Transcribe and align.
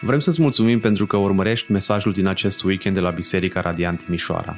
Vrem 0.00 0.20
să-ți 0.20 0.40
mulțumim 0.40 0.80
pentru 0.80 1.06
că 1.06 1.16
urmărești 1.16 1.72
mesajul 1.72 2.12
din 2.12 2.26
acest 2.26 2.62
weekend 2.62 2.94
de 2.94 3.00
la 3.00 3.10
Biserica 3.10 3.60
Radiant 3.60 4.04
Timișoara. 4.04 4.56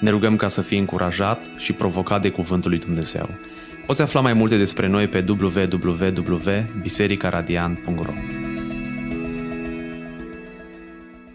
Ne 0.00 0.10
rugăm 0.10 0.36
ca 0.36 0.48
să 0.48 0.62
fii 0.62 0.78
încurajat 0.78 1.46
și 1.56 1.72
provocat 1.72 2.22
de 2.22 2.30
Cuvântul 2.30 2.70
lui 2.70 2.78
Dumnezeu. 2.78 3.28
Poți 3.86 4.02
afla 4.02 4.20
mai 4.20 4.32
multe 4.32 4.56
despre 4.56 4.86
noi 4.86 5.08
pe 5.08 5.24
www.bisericaradiant.ro 5.28 8.12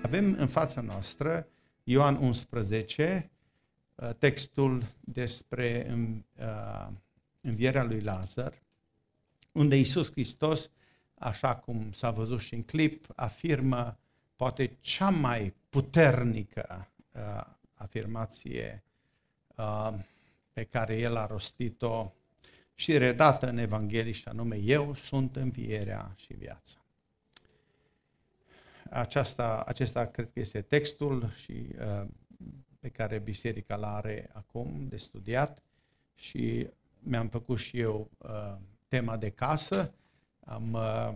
Avem 0.02 0.36
în 0.40 0.48
fața 0.48 0.82
noastră 0.82 1.48
Ioan 1.84 2.18
11, 2.22 3.32
uh, 3.96 4.10
textul 4.18 4.82
despre 5.00 5.96
uh, 6.40 6.88
învierea 7.42 7.84
lui 7.84 8.02
Lazar, 8.04 8.62
unde 9.52 9.76
Iisus 9.76 10.12
Hristos 10.12 10.70
așa 11.16 11.56
cum 11.56 11.92
s-a 11.92 12.12
văzut 12.12 12.40
și 12.40 12.54
în 12.54 12.64
clip, 12.64 13.08
afirmă 13.16 13.98
poate 14.36 14.78
cea 14.80 15.10
mai 15.10 15.54
puternică 15.70 16.88
uh, 17.12 17.44
afirmație 17.74 18.84
uh, 19.56 19.94
pe 20.54 20.64
care 20.64 20.98
el 20.98 21.16
a 21.16 21.26
rostit-o 21.26 22.14
și 22.76 22.98
redată 22.98 23.48
în 23.50 23.58
Evanghelie 23.58 24.12
și 24.12 24.28
anume, 24.28 24.56
eu 24.56 24.96
sunt 24.96 25.36
învierea 25.36 26.14
și 26.16 26.34
viața. 26.34 26.78
Aceasta, 28.90 29.64
acesta 29.66 30.06
cred 30.06 30.32
că 30.34 30.40
este 30.40 30.62
textul 30.62 31.30
și 31.36 31.68
uh, 31.80 32.08
pe 32.80 32.90
care 32.90 33.20
biserica 33.20 33.76
l 33.76 33.84
are 33.84 34.30
acum 34.34 34.88
de 34.88 34.98
studiat 34.98 35.64
și 36.16 36.68
mi-am 37.00 37.28
făcut 37.28 37.58
și 37.58 37.80
eu 37.80 38.12
uh, 38.18 38.56
tema 38.88 39.18
de 39.18 39.30
casă 39.30 39.94
am 40.46 40.74
uh, 40.74 41.14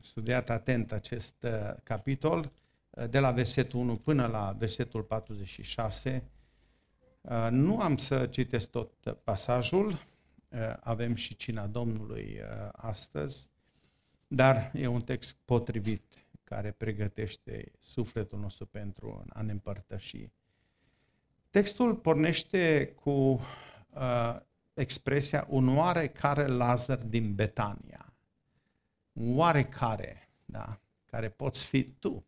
studiat 0.00 0.50
atent 0.50 0.92
acest 0.92 1.34
uh, 1.42 1.74
capitol, 1.82 2.50
uh, 2.90 3.08
de 3.10 3.18
la 3.18 3.30
versetul 3.30 3.80
1 3.80 3.96
până 3.96 4.26
la 4.26 4.54
versetul 4.58 5.02
46. 5.02 6.22
Uh, 7.20 7.48
nu 7.50 7.80
am 7.80 7.96
să 7.96 8.26
citesc 8.26 8.70
tot 8.70 9.16
pasajul, 9.24 9.88
uh, 9.88 9.98
avem 10.80 11.14
și 11.14 11.36
cina 11.36 11.66
Domnului 11.66 12.40
uh, 12.40 12.68
astăzi, 12.72 13.48
dar 14.26 14.70
e 14.74 14.86
un 14.86 15.02
text 15.02 15.36
potrivit 15.44 16.02
care 16.44 16.70
pregătește 16.70 17.72
sufletul 17.78 18.38
nostru 18.38 18.66
pentru 18.66 19.24
a 19.28 19.42
ne 19.42 19.52
împărtăși. 19.52 20.30
Textul 21.50 21.94
pornește 21.94 22.94
cu 23.02 23.10
uh, 23.10 24.36
expresia 24.74 25.46
un 25.48 25.76
oarecare 25.76 26.46
Lazar 26.46 26.98
din 26.98 27.34
Betania 27.34 28.07
oarecare, 29.20 30.28
da, 30.44 30.80
care 31.04 31.28
poți 31.28 31.64
fi 31.64 31.84
tu, 31.84 32.24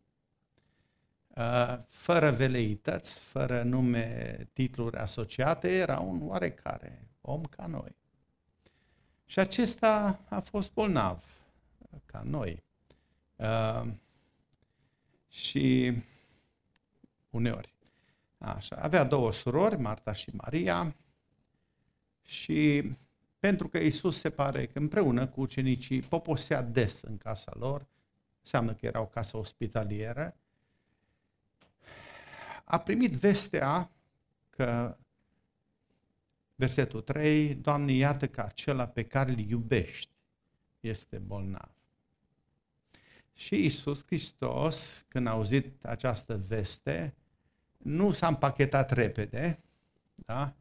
uh, 1.27 1.79
fără 1.87 2.31
veleități, 2.31 3.13
fără 3.13 3.63
nume, 3.63 4.37
titluri 4.53 4.97
asociate, 4.97 5.77
era 5.77 5.99
un 5.99 6.27
oarecare 6.27 7.07
om 7.21 7.43
ca 7.43 7.65
noi. 7.65 7.95
Și 9.25 9.39
acesta 9.39 10.19
a 10.29 10.39
fost 10.39 10.73
bolnav, 10.73 11.23
ca 12.05 12.21
noi. 12.25 12.63
Uh, 13.35 13.87
și 15.27 15.93
uneori. 17.29 17.73
Așa. 18.37 18.75
Avea 18.75 19.03
două 19.03 19.31
surori, 19.31 19.77
Marta 19.77 20.13
și 20.13 20.29
Maria, 20.33 20.95
și 22.21 22.91
pentru 23.41 23.67
că 23.67 23.77
Isus 23.77 24.19
se 24.19 24.29
pare 24.29 24.67
că 24.67 24.79
împreună 24.79 25.27
cu 25.27 25.41
ucenicii 25.41 25.99
poposea 25.99 26.61
des 26.61 27.01
în 27.01 27.17
casa 27.17 27.51
lor, 27.55 27.87
înseamnă 28.39 28.73
că 28.73 28.85
era 28.85 29.01
o 29.01 29.05
casă 29.05 29.37
ospitalieră, 29.37 30.35
a 32.63 32.79
primit 32.79 33.11
vestea 33.11 33.91
că, 34.49 34.97
versetul 36.55 37.01
3, 37.01 37.55
Doamne, 37.55 37.91
iată 37.91 38.27
că 38.27 38.41
acela 38.41 38.87
pe 38.87 39.03
care 39.03 39.31
îl 39.31 39.39
iubești 39.39 40.11
este 40.79 41.17
bolnav. 41.17 41.71
Și 43.33 43.65
Isus 43.65 44.05
Hristos, 44.05 45.05
când 45.07 45.27
a 45.27 45.31
auzit 45.31 45.85
această 45.85 46.37
veste, 46.37 47.15
nu 47.77 48.11
s-a 48.11 48.27
împachetat 48.27 48.91
repede, 48.91 49.59
da? 50.15 50.55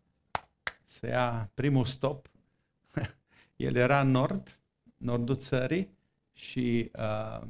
să 0.84 1.06
ia 1.06 1.50
primul 1.54 1.84
stop 1.84 2.30
el 3.60 3.74
era 3.74 4.00
în 4.00 4.10
nord, 4.10 4.58
nordul 4.96 5.36
țării 5.36 5.98
și 6.32 6.90
uh, 6.98 7.46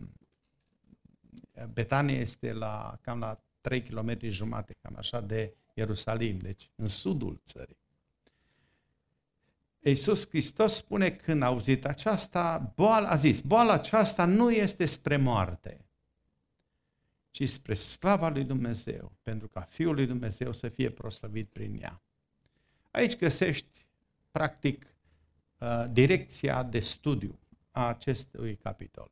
Betania 1.72 2.18
este 2.18 2.52
la 2.52 2.98
cam 3.00 3.18
la 3.18 3.44
3 3.60 3.82
km 3.82 4.18
jumate, 4.20 4.76
cam 4.82 4.94
așa, 4.96 5.20
de 5.20 5.54
Ierusalim, 5.74 6.38
deci 6.38 6.70
în 6.74 6.86
sudul 6.86 7.40
țării. 7.44 7.78
Iisus 9.82 10.28
Hristos 10.28 10.74
spune 10.74 11.10
când 11.10 11.42
a 11.42 11.46
auzit 11.46 11.84
aceasta, 11.84 12.72
boala, 12.76 13.08
a 13.08 13.16
zis, 13.16 13.40
boala 13.40 13.72
aceasta 13.72 14.24
nu 14.24 14.50
este 14.50 14.86
spre 14.86 15.16
moarte, 15.16 15.84
ci 17.30 17.48
spre 17.48 17.74
slava 17.74 18.28
lui 18.28 18.44
Dumnezeu, 18.44 19.12
pentru 19.22 19.48
ca 19.48 19.60
Fiul 19.60 19.94
lui 19.94 20.06
Dumnezeu 20.06 20.52
să 20.52 20.68
fie 20.68 20.90
proslăvit 20.90 21.48
prin 21.48 21.78
ea. 21.82 22.02
Aici 22.90 23.16
găsești, 23.16 23.86
practic, 24.30 24.86
Uh, 25.60 25.84
direcția 25.90 26.62
de 26.62 26.80
studiu 26.80 27.38
a 27.70 27.88
acestui 27.88 28.56
capitol. 28.56 29.10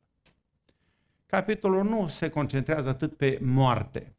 Capitolul 1.25 1.83
nu 1.83 2.07
se 2.07 2.29
concentrează 2.29 2.89
atât 2.89 3.17
pe 3.17 3.39
moarte 3.41 4.15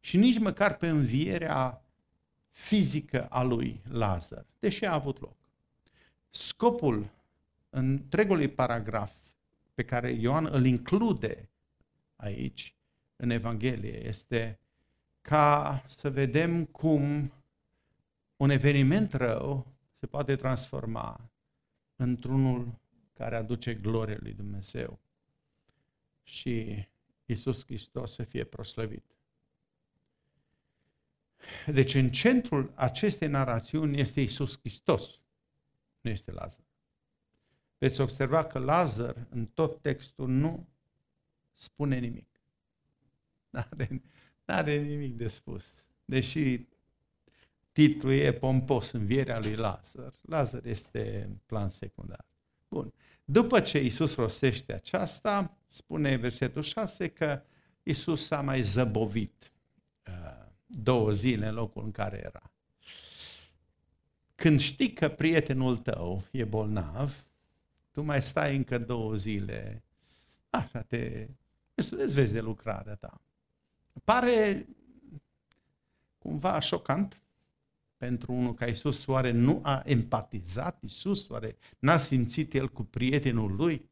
și 0.00 0.16
nici 0.16 0.38
măcar 0.38 0.76
pe 0.76 0.88
învierea 0.88 1.84
fizică 2.50 3.26
a 3.26 3.42
lui 3.42 3.82
Lazar, 3.88 4.46
deși 4.58 4.84
a 4.84 4.92
avut 4.92 5.20
loc. 5.20 5.36
Scopul 6.30 7.10
întregului 7.70 8.48
paragraf 8.48 9.14
pe 9.74 9.84
care 9.84 10.10
Ioan 10.10 10.48
îl 10.50 10.64
include 10.64 11.50
aici, 12.16 12.74
în 13.16 13.30
Evanghelie, 13.30 14.06
este 14.06 14.58
ca 15.20 15.82
să 15.86 16.10
vedem 16.10 16.64
cum 16.64 17.32
un 18.36 18.50
eveniment 18.50 19.12
rău 19.12 19.66
se 20.00 20.06
poate 20.06 20.36
transforma 20.36 21.30
într-unul 21.96 22.80
care 23.12 23.36
aduce 23.36 23.74
glorie 23.74 24.16
lui 24.20 24.32
Dumnezeu 24.32 25.00
și 26.22 26.84
Isus 27.24 27.64
Hristos 27.64 28.14
să 28.14 28.22
fie 28.22 28.44
proslăvit. 28.44 29.04
Deci 31.66 31.94
în 31.94 32.10
centrul 32.10 32.72
acestei 32.74 33.28
narațiuni 33.28 34.00
este 34.00 34.20
Isus 34.20 34.58
Hristos, 34.58 35.20
nu 36.00 36.10
este 36.10 36.30
Lazar. 36.30 36.64
Veți 37.78 38.00
observa 38.00 38.44
că 38.44 38.58
Lazar 38.58 39.26
în 39.30 39.46
tot 39.46 39.80
textul 39.80 40.28
nu 40.28 40.68
spune 41.54 41.98
nimic. 41.98 42.28
N-are, 43.50 44.02
n-are 44.44 44.76
nimic 44.76 45.16
de 45.16 45.28
spus. 45.28 45.64
Deși 46.04 46.68
titlul 47.72 48.12
e 48.12 48.32
pompos, 48.32 48.90
învierea 48.90 49.38
lui 49.38 49.54
Lazar. 49.54 50.12
Lazar 50.20 50.64
este 50.64 51.24
în 51.28 51.36
plan 51.46 51.70
secundar. 51.70 52.24
Bun. 52.68 52.92
După 53.24 53.60
ce 53.60 53.84
Isus 53.84 54.14
rostește 54.14 54.72
aceasta, 54.72 55.56
spune 55.66 56.16
versetul 56.16 56.62
6 56.62 57.08
că 57.08 57.42
Isus 57.82 58.26
s-a 58.26 58.40
mai 58.40 58.62
zăbovit 58.62 59.52
uh, 60.06 60.46
două 60.66 61.10
zile 61.10 61.46
în 61.46 61.54
locul 61.54 61.84
în 61.84 61.90
care 61.90 62.20
era. 62.24 62.50
Când 64.34 64.60
știi 64.60 64.92
că 64.92 65.08
prietenul 65.08 65.76
tău 65.76 66.22
e 66.30 66.44
bolnav, 66.44 67.24
tu 67.90 68.02
mai 68.02 68.22
stai 68.22 68.56
încă 68.56 68.78
două 68.78 69.14
zile, 69.14 69.82
așa 70.50 70.82
te, 70.82 71.28
îți 71.74 72.14
vezi 72.14 72.32
de 72.32 72.40
lucrarea 72.40 72.94
ta. 72.94 73.20
Pare 74.04 74.66
cumva 76.18 76.60
șocant, 76.60 77.19
pentru 78.00 78.32
unul 78.32 78.54
ca 78.54 78.66
Isus, 78.66 79.06
oare 79.06 79.30
nu 79.30 79.60
a 79.62 79.82
empatizat 79.84 80.82
Isus? 80.82 81.28
Oare 81.28 81.56
n-a 81.78 81.96
simțit 81.96 82.54
el 82.54 82.68
cu 82.68 82.82
prietenul 82.82 83.54
lui? 83.56 83.88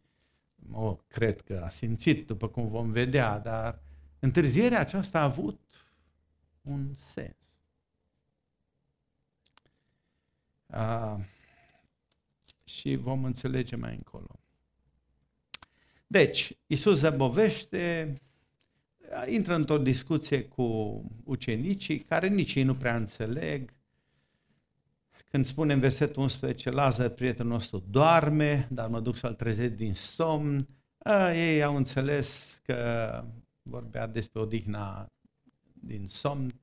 O, 0.73 0.95
cred 0.95 1.41
că 1.41 1.63
a 1.65 1.69
simțit, 1.69 2.27
după 2.27 2.49
cum 2.49 2.69
vom 2.69 2.91
vedea, 2.91 3.39
dar 3.39 3.83
întârzierea 4.19 4.81
aceasta 4.81 5.19
a 5.19 5.23
avut 5.23 5.61
un 6.63 6.95
sens. 6.95 7.37
A, 10.67 11.21
și 12.65 12.95
vom 12.95 13.25
înțelege 13.25 13.77
mai 13.77 13.95
încolo. 13.95 14.41
Deci, 16.07 16.57
Isus 16.67 16.99
zăbovește, 16.99 18.15
intră 19.27 19.55
într-o 19.55 19.79
discuție 19.79 20.45
cu 20.45 20.65
ucenicii, 21.25 22.01
care 22.01 22.29
nici 22.29 22.55
ei 22.55 22.63
nu 22.63 22.77
prea 22.77 22.97
înțeleg, 22.97 23.77
când 25.29 25.45
spune 25.45 25.73
în 25.73 25.81
versetul 25.81 26.23
11, 26.23 26.71
Lazar, 26.71 27.09
prietenul 27.09 27.53
nostru, 27.53 27.85
doarme, 27.91 28.69
dar 28.71 28.89
mă 28.89 29.01
duc 29.01 29.17
să-l 29.17 29.35
trezesc 29.35 29.73
din 29.73 29.95
somn, 29.95 30.69
A, 30.99 31.33
ei 31.33 31.63
au 31.63 31.77
înțeles 31.77 32.61
că 32.65 33.25
vorbea 33.63 34.07
despre 34.07 34.41
odihna 34.41 35.13
din 35.73 36.07
somn. 36.07 36.61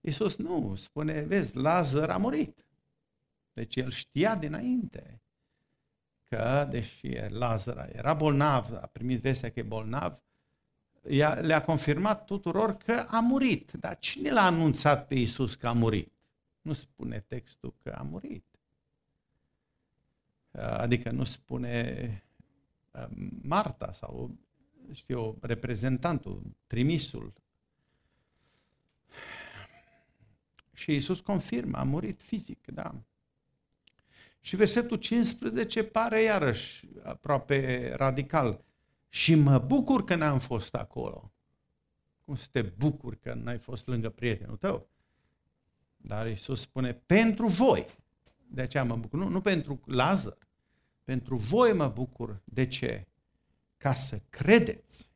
Iisus 0.00 0.36
nu, 0.36 0.74
spune, 0.76 1.20
vezi, 1.20 1.56
Lazar 1.56 2.10
a 2.10 2.16
murit. 2.16 2.66
Deci 3.52 3.76
el 3.76 3.90
știa 3.90 4.36
dinainte 4.36 5.22
că, 6.28 6.66
deși 6.70 7.16
Lazar 7.28 7.88
era 7.92 8.14
bolnav, 8.14 8.72
a 8.72 8.86
primit 8.92 9.20
vestea 9.20 9.50
că 9.50 9.60
e 9.60 9.62
bolnav, 9.62 10.22
le-a 11.40 11.62
confirmat 11.64 12.24
tuturor 12.24 12.76
că 12.76 13.06
a 13.08 13.20
murit. 13.20 13.72
Dar 13.72 13.98
cine 13.98 14.30
l-a 14.30 14.44
anunțat 14.44 15.06
pe 15.06 15.14
Iisus 15.14 15.54
că 15.54 15.66
a 15.66 15.72
murit? 15.72 16.13
Nu 16.64 16.72
spune 16.72 17.20
textul 17.20 17.74
că 17.82 17.90
a 17.90 18.02
murit. 18.02 18.44
Adică 20.52 21.10
nu 21.10 21.24
spune 21.24 22.24
uh, 22.90 23.06
Marta 23.42 23.92
sau, 23.92 24.38
știu, 24.92 25.38
reprezentantul, 25.40 26.42
trimisul. 26.66 27.32
Și 30.72 30.92
Iisus 30.92 31.20
confirmă, 31.20 31.76
a 31.76 31.82
murit 31.82 32.22
fizic, 32.22 32.66
da. 32.66 32.94
Și 34.40 34.56
versetul 34.56 34.96
15 34.96 35.84
pare 35.84 36.22
iarăși 36.22 36.88
aproape 37.02 37.90
radical. 37.96 38.64
Și 39.08 39.34
mă 39.34 39.58
bucur 39.58 40.04
că 40.04 40.14
n-am 40.14 40.38
fost 40.38 40.74
acolo. 40.74 41.32
Cum 42.20 42.36
să 42.36 42.46
te 42.50 42.62
bucuri 42.62 43.20
că 43.20 43.34
n-ai 43.34 43.58
fost 43.58 43.86
lângă 43.86 44.10
prietenul 44.10 44.56
tău? 44.56 44.88
Dar 46.06 46.26
Iisus 46.26 46.60
spune, 46.60 46.92
pentru 46.92 47.46
voi. 47.46 47.86
De 48.46 48.62
aceea 48.62 48.84
mă 48.84 48.96
bucur. 48.96 49.18
Nu, 49.18 49.28
nu 49.28 49.40
pentru 49.40 49.80
Lazar. 49.86 50.38
Pentru 51.04 51.36
voi 51.36 51.72
mă 51.72 51.88
bucur. 51.88 52.42
De 52.44 52.66
ce? 52.66 53.06
Ca 53.76 53.94
să 53.94 54.22
credeți. 54.30 55.08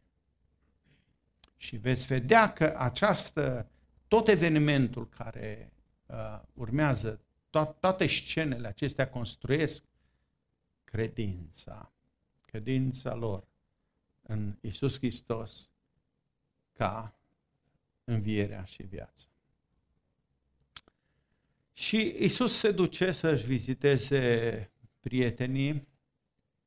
Și 1.56 1.76
veți 1.76 2.06
vedea 2.06 2.52
că 2.52 2.74
această, 2.76 3.70
tot 4.08 4.28
evenimentul 4.28 5.08
care 5.08 5.72
uh, 6.06 6.40
urmează, 6.54 7.20
to- 7.48 7.78
toate 7.80 8.06
scenele 8.06 8.68
acestea 8.68 9.08
construiesc 9.08 9.84
credința. 10.84 11.92
Credința 12.40 13.14
lor 13.14 13.46
în 14.22 14.56
Isus 14.60 14.96
Hristos 14.96 15.70
ca 16.72 17.18
învierea 18.04 18.64
și 18.64 18.82
viața. 18.82 19.26
Și 21.78 22.16
Isus 22.18 22.58
se 22.58 22.72
duce 22.72 23.12
să-și 23.12 23.46
viziteze 23.46 24.70
prietenii 25.00 25.88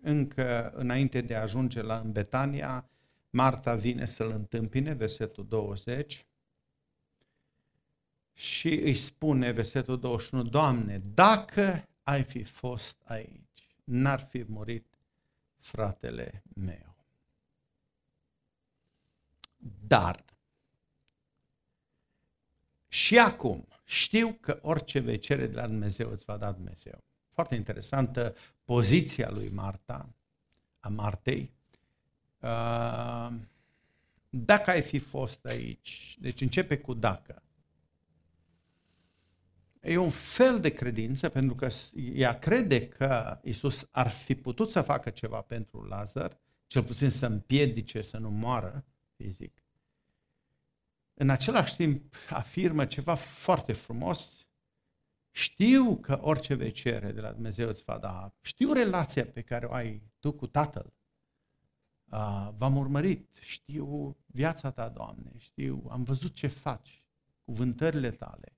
încă 0.02 0.72
înainte 0.72 1.22
de 1.22 1.36
a 1.36 1.42
ajunge 1.42 1.81
la 1.81 2.00
în 2.00 2.12
Betania. 2.12 2.90
Marta 3.30 3.75
vine 3.75 4.06
să-l 4.06 4.30
întâmpine, 4.30 4.94
versetul 4.94 5.48
20, 5.48 6.25
și 8.34 8.68
îi 8.68 8.94
spune, 8.94 9.52
versetul 9.52 10.00
21, 10.00 10.44
Doamne, 10.44 10.98
dacă 10.98 11.90
ai 12.04 12.24
fi 12.24 12.44
fost 12.44 13.02
aici, 13.04 13.78
n-ar 13.84 14.28
fi 14.30 14.44
murit 14.48 14.86
fratele 15.58 16.44
meu. 16.54 16.96
Dar, 19.88 20.25
și 22.88 23.19
acum, 23.19 23.71
știu 23.92 24.38
că 24.40 24.60
orice 24.62 25.00
vei 25.00 25.20
cere 25.20 25.48
de 25.48 25.56
la 25.56 25.68
Dumnezeu 25.68 26.12
îți 26.12 26.26
va 26.26 26.38
da 26.38 26.52
Dumnezeu. 26.52 27.04
Foarte 27.30 27.56
interesantă 27.56 28.36
poziția 28.66 29.30
lui 29.30 29.50
Marta, 29.50 30.14
a 30.80 30.90
Martei. 30.90 31.54
Uh, 32.40 33.32
dacă 34.30 34.70
ai 34.70 34.82
fi 34.82 34.98
fost 34.98 35.46
aici, 35.46 36.18
deci 36.20 36.42
începe 36.42 36.78
cu 36.78 36.94
dacă. 36.94 37.44
E 39.82 39.98
un 39.98 40.10
fel 40.10 40.60
de 40.60 40.70
credință 40.70 41.30
pentru 41.30 41.56
că 41.56 41.68
ea 42.14 42.40
crede 42.40 42.88
că 42.88 43.40
Isus 43.44 43.88
ar 43.92 44.10
fi 44.10 44.36
putut 44.36 44.70
să 44.70 44.82
facă 44.82 45.10
ceva 45.10 45.42
pentru 45.42 45.84
Lazar, 45.84 46.40
cel 46.68 46.84
puțin 46.84 47.10
să 47.10 47.26
împiedice 47.26 48.02
să 48.02 48.18
nu 48.18 48.30
moară 48.30 48.86
fizic. 49.16 49.61
În 51.13 51.30
același 51.30 51.75
timp 51.75 52.16
afirmă 52.30 52.86
ceva 52.86 53.16
foarte 53.16 53.74
frumos. 53.74 54.46
Știu 55.31 55.96
că 55.96 56.19
orice 56.22 56.54
vei 56.54 56.72
cere 56.72 57.12
de 57.12 57.22
la 57.22 57.31
Dumnezeu 57.31 57.68
îți 57.68 57.84
va 57.84 57.98
da. 57.98 58.34
Știu 58.42 58.74
relația 58.74 59.25
pe 59.25 59.42
care 59.42 59.66
o 59.66 59.74
ai 59.74 60.02
tu 60.19 60.31
cu 60.31 60.48
Tatăl. 60.48 60.94
Uh, 62.12 62.50
v-am 62.58 62.78
urmărit, 62.78 63.38
știu 63.40 64.18
viața 64.25 64.72
ta, 64.72 64.90
Doamne, 64.90 65.31
știu, 65.38 65.84
am 65.90 66.04
văzut 66.04 66.34
ce 66.34 66.48
faci, 66.48 67.04
cuvântările 67.46 68.10
tale. 68.10 68.56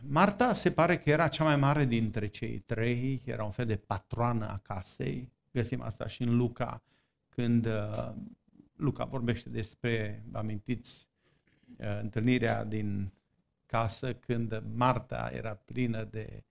Marta 0.00 0.54
se 0.54 0.72
pare 0.72 0.98
că 0.98 1.10
era 1.10 1.28
cea 1.28 1.44
mai 1.44 1.56
mare 1.56 1.84
dintre 1.84 2.26
cei 2.26 2.58
trei, 2.58 3.22
era 3.24 3.44
un 3.44 3.50
fel 3.50 3.66
de 3.66 3.76
patroană 3.76 4.48
a 4.48 4.58
casei. 4.58 5.32
Găsim 5.52 5.80
asta 5.80 6.06
și 6.06 6.22
în 6.22 6.36
Luca, 6.36 6.82
când 7.28 7.66
uh, 7.66 8.12
Luca 8.80 9.04
vorbește 9.04 9.48
despre, 9.48 10.24
vă 10.30 10.38
amintiți, 10.38 11.08
uh, 11.78 11.98
întâlnirea 12.00 12.64
din 12.64 13.12
casă 13.66 14.14
când 14.14 14.62
Marta 14.74 15.30
era 15.32 15.54
plină 15.54 16.04
de, 16.04 16.44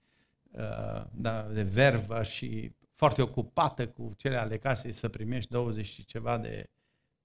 uh, 0.51 1.03
da, 1.11 1.41
de 1.41 1.63
vervă 1.63 2.23
și 2.23 2.71
foarte 2.95 3.21
ocupată 3.21 3.87
cu 3.87 4.13
cele 4.17 4.35
ale 4.35 4.57
casei 4.57 4.91
să 4.91 5.09
primești 5.09 5.51
20 5.51 5.85
și 5.85 6.05
ceva 6.05 6.37
de 6.37 6.69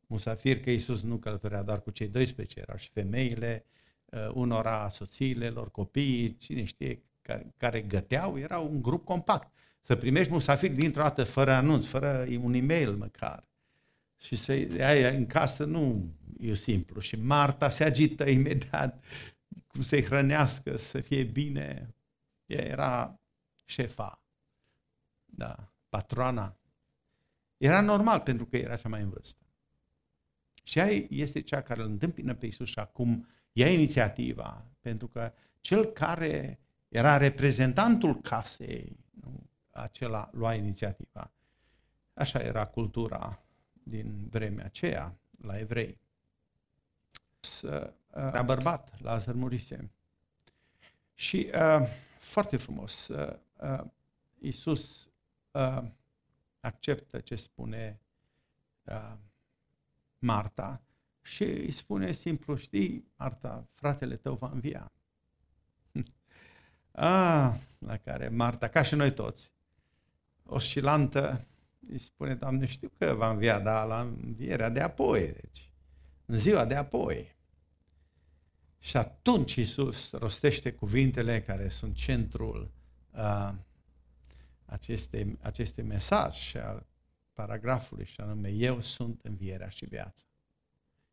musafiri, 0.06 0.60
că 0.60 0.70
Iisus 0.70 1.02
nu 1.02 1.16
călătorea 1.16 1.62
doar 1.62 1.82
cu 1.82 1.90
cei 1.90 2.08
12, 2.08 2.60
erau 2.60 2.76
și 2.76 2.90
femeile, 2.90 3.64
uh, 4.04 4.28
unora 4.32 4.88
soțiile 4.88 5.48
lor, 5.48 5.70
copiii, 5.70 6.36
cine 6.36 6.64
știe, 6.64 7.02
care, 7.22 7.54
care 7.56 7.80
găteau, 7.80 8.38
era 8.38 8.58
un 8.58 8.82
grup 8.82 9.04
compact. 9.04 9.52
Să 9.80 9.96
primești 9.96 10.32
musafiri 10.32 10.72
dintr-o 10.72 11.02
dată, 11.02 11.24
fără 11.24 11.52
anunț, 11.52 11.84
fără 11.84 12.26
un 12.42 12.54
e-mail 12.54 12.92
măcar, 12.92 13.44
și 14.24 14.36
să 14.36 14.52
ai 14.80 15.16
în 15.16 15.26
casă 15.26 15.64
nu 15.64 16.14
e 16.38 16.54
simplu. 16.54 17.00
Și 17.00 17.16
Marta 17.16 17.70
se 17.70 17.84
agită 17.84 18.28
imediat 18.28 19.04
cum 19.66 19.82
să-i 19.82 20.04
hrănească, 20.04 20.76
să 20.76 21.00
fie 21.00 21.22
bine. 21.22 21.94
Ea 22.46 22.64
era 22.64 23.20
șefa, 23.64 24.22
da, 25.24 25.72
patroana. 25.88 26.56
Era 27.56 27.80
normal 27.80 28.20
pentru 28.20 28.46
că 28.46 28.56
era 28.56 28.76
cea 28.76 28.88
mai 28.88 29.02
în 29.02 29.08
vârstă. 29.08 29.44
Și 30.62 30.78
ea 30.78 30.88
este 31.08 31.40
cea 31.40 31.62
care 31.62 31.80
îl 31.80 31.86
întâmpină 31.86 32.34
pe 32.34 32.46
Isus 32.46 32.68
și 32.68 32.78
acum 32.78 33.28
ia 33.52 33.70
inițiativa, 33.70 34.66
pentru 34.80 35.08
că 35.08 35.32
cel 35.60 35.84
care 35.84 36.60
era 36.88 37.16
reprezentantul 37.16 38.20
casei, 38.20 38.96
nu, 39.10 39.50
acela 39.70 40.30
lua 40.32 40.54
inițiativa. 40.54 41.32
Așa 42.14 42.38
era 42.38 42.66
cultura 42.66 43.43
din 43.84 44.28
vremea 44.30 44.64
aceea 44.64 45.16
la 45.42 45.58
evrei. 45.58 46.00
Era 48.14 48.42
bărbat, 48.42 49.00
Lazar 49.00 49.34
murise. 49.34 49.90
Și 51.14 51.50
uh, 51.54 51.86
foarte 52.18 52.56
frumos, 52.56 53.08
uh, 53.08 53.36
uh, 53.60 53.84
Iisus 54.38 55.08
uh, 55.50 55.84
acceptă 56.60 57.20
ce 57.20 57.36
spune 57.36 58.00
uh, 58.84 59.12
Marta 60.18 60.82
și 61.22 61.42
îi 61.42 61.70
spune 61.70 62.12
simplu, 62.12 62.56
știi, 62.56 63.08
Marta, 63.16 63.68
fratele 63.74 64.16
tău 64.16 64.34
va 64.34 64.50
învia. 64.52 64.92
ah, 66.92 67.54
la 67.78 67.96
care 67.96 68.28
Marta, 68.28 68.68
ca 68.68 68.82
și 68.82 68.94
noi 68.94 69.12
toți, 69.12 69.50
oscilantă, 70.42 71.46
îi 71.88 71.98
spune, 71.98 72.34
Doamne, 72.34 72.66
știu 72.66 72.92
că 72.98 73.14
va 73.14 73.30
învia, 73.30 73.60
dar 73.60 73.86
la 73.86 74.00
învierea 74.00 74.68
de 74.68 74.80
apoi, 74.80 75.32
deci, 75.32 75.72
în 76.26 76.38
ziua 76.38 76.64
de 76.64 76.74
apoi. 76.74 77.36
Și 78.78 78.96
atunci 78.96 79.54
Iisus 79.54 80.12
rostește 80.12 80.72
cuvintele 80.72 81.42
care 81.42 81.68
sunt 81.68 81.94
centrul 81.94 82.70
uh, 83.10 83.52
acestei, 84.64 85.38
acestei 85.40 85.84
mesaj 85.84 86.34
și 86.34 86.56
al 86.56 86.86
paragrafului, 87.32 88.04
și 88.04 88.20
anume, 88.20 88.48
eu 88.48 88.80
sunt 88.80 89.20
învierea 89.22 89.68
și 89.68 89.84
viața. 89.84 90.24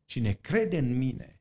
Cine 0.04 0.32
crede 0.32 0.78
în 0.78 0.96
mine, 0.96 1.40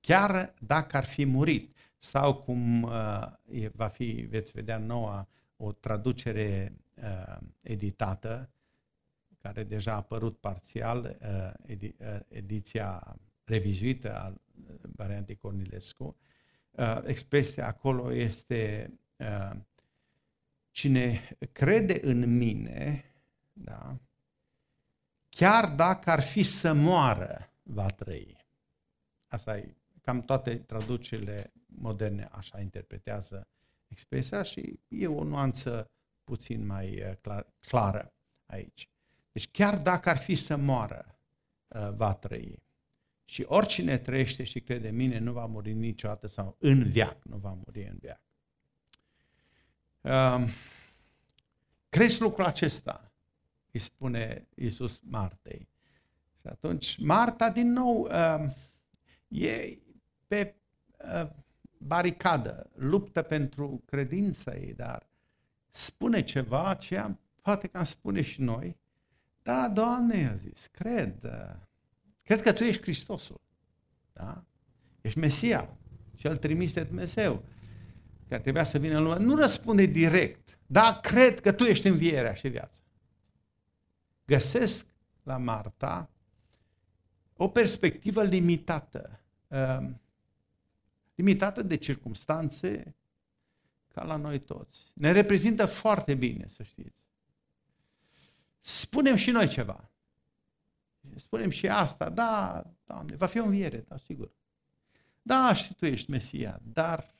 chiar 0.00 0.54
dacă 0.60 0.96
ar 0.96 1.04
fi 1.04 1.24
murit, 1.24 1.76
sau 1.98 2.34
cum 2.34 2.82
uh, 2.82 3.26
va 3.72 3.88
fi, 3.88 4.12
veți 4.12 4.52
vedea 4.52 4.78
noua, 4.78 5.28
o 5.56 5.72
traducere 5.72 6.76
uh, 6.94 7.38
editată, 7.60 8.50
care 9.44 9.64
deja 9.64 9.92
a 9.92 9.96
apărut 9.96 10.38
parțial, 10.38 11.18
uh, 11.68 11.74
uh, 11.80 12.18
ediția 12.28 13.16
revizuită 13.44 14.14
a 14.16 14.28
uh, 14.28 14.74
variantei 14.96 15.36
Cornilescu. 15.36 16.16
Expresia 17.04 17.66
acolo 17.66 18.12
este 18.12 18.90
cine 20.70 21.36
crede 21.52 22.00
în 22.02 22.36
mine, 22.36 23.04
da, 23.52 23.98
chiar 25.28 25.74
dacă 25.74 26.10
ar 26.10 26.22
fi 26.22 26.42
să 26.42 26.72
moară, 26.72 27.52
va 27.62 27.86
trăi. 27.86 28.46
Asta 29.28 29.56
e 29.56 29.74
cam 30.02 30.20
toate 30.20 30.56
traducerile 30.56 31.52
moderne 31.66 32.28
așa 32.32 32.60
interpretează 32.60 33.48
expresia 33.88 34.42
și 34.42 34.78
e 34.88 35.06
o 35.06 35.24
nuanță 35.24 35.90
puțin 36.24 36.66
mai 36.66 37.02
uh, 37.02 37.16
clar, 37.20 37.46
clară 37.60 38.14
aici. 38.46 38.93
Deci 39.34 39.50
chiar 39.50 39.78
dacă 39.78 40.08
ar 40.08 40.16
fi 40.16 40.34
să 40.34 40.56
moară, 40.56 41.18
uh, 41.68 41.90
va 41.90 42.14
trăi. 42.14 42.62
Și 43.24 43.44
oricine 43.46 43.98
trăiește 43.98 44.44
și 44.44 44.60
crede 44.60 44.88
în 44.88 44.94
mine 44.94 45.18
nu 45.18 45.32
va 45.32 45.46
muri 45.46 45.72
niciodată 45.72 46.26
sau 46.26 46.56
în 46.58 46.82
viac 46.82 47.24
nu 47.24 47.36
va 47.36 47.58
muri 47.64 47.88
în 47.88 47.96
viac. 48.00 48.20
Um, 50.00 50.48
crezi 51.88 52.20
lucrul 52.20 52.44
acesta? 52.44 53.12
Îi 53.70 53.80
spune 53.80 54.46
Iisus 54.54 55.00
Martei. 55.04 55.68
Și 56.40 56.46
atunci 56.46 56.98
Marta 56.98 57.50
din 57.50 57.72
nou 57.72 58.00
um, 58.00 58.54
e 59.28 59.78
pe 60.26 60.54
uh, 60.96 61.30
baricadă, 61.78 62.70
luptă 62.74 63.22
pentru 63.22 63.82
credința 63.86 64.54
ei, 64.54 64.74
dar 64.74 65.06
spune 65.70 66.22
ceva 66.22 66.74
ce 66.74 67.16
poate 67.42 67.66
că 67.66 67.78
am 67.78 67.84
spune 67.84 68.20
și 68.20 68.40
noi. 68.40 68.82
Da, 69.44 69.68
Doamne, 69.68 70.28
a 70.28 70.36
zis, 70.36 70.66
cred, 70.66 71.24
uh, 71.24 71.54
cred 72.22 72.42
că 72.42 72.52
Tu 72.52 72.64
ești 72.64 72.82
Hristosul, 72.82 73.40
da? 74.12 74.44
Ești 75.00 75.18
Mesia 75.18 75.76
și 76.16 76.26
El 76.26 76.36
trimis 76.36 76.72
de 76.72 76.82
Dumnezeu, 76.82 77.42
care 78.28 78.42
trebuia 78.42 78.64
să 78.64 78.78
vină 78.78 78.96
în 78.96 79.02
lume. 79.02 79.18
Nu 79.18 79.36
răspunde 79.36 79.86
direct, 79.86 80.58
da, 80.66 81.00
cred 81.02 81.40
că 81.40 81.52
Tu 81.52 81.64
ești 81.64 81.86
învierea 81.86 82.34
și 82.34 82.48
viața. 82.48 82.78
Găsesc 84.24 84.86
la 85.22 85.36
Marta 85.36 86.10
o 87.36 87.48
perspectivă 87.48 88.22
limitată. 88.22 89.20
Uh, 89.48 89.90
limitată 91.14 91.62
de 91.62 91.76
circumstanțe 91.76 92.94
ca 93.92 94.04
la 94.04 94.16
noi 94.16 94.40
toți. 94.40 94.90
Ne 94.94 95.12
reprezintă 95.12 95.66
foarte 95.66 96.14
bine, 96.14 96.46
să 96.48 96.62
știți. 96.62 97.03
Spunem 98.66 99.14
și 99.14 99.30
noi 99.30 99.48
ceva. 99.48 99.90
Spunem 101.16 101.50
și 101.50 101.68
asta, 101.68 102.10
da, 102.10 102.62
Doamne, 102.84 103.16
va 103.16 103.26
fi 103.26 103.38
o 103.38 103.44
înviere, 103.44 103.80
da, 103.80 103.96
sigur. 103.96 104.32
Da, 105.22 105.54
și 105.54 105.74
Tu 105.74 105.86
ești 105.86 106.10
Mesia, 106.10 106.60
dar 106.62 107.14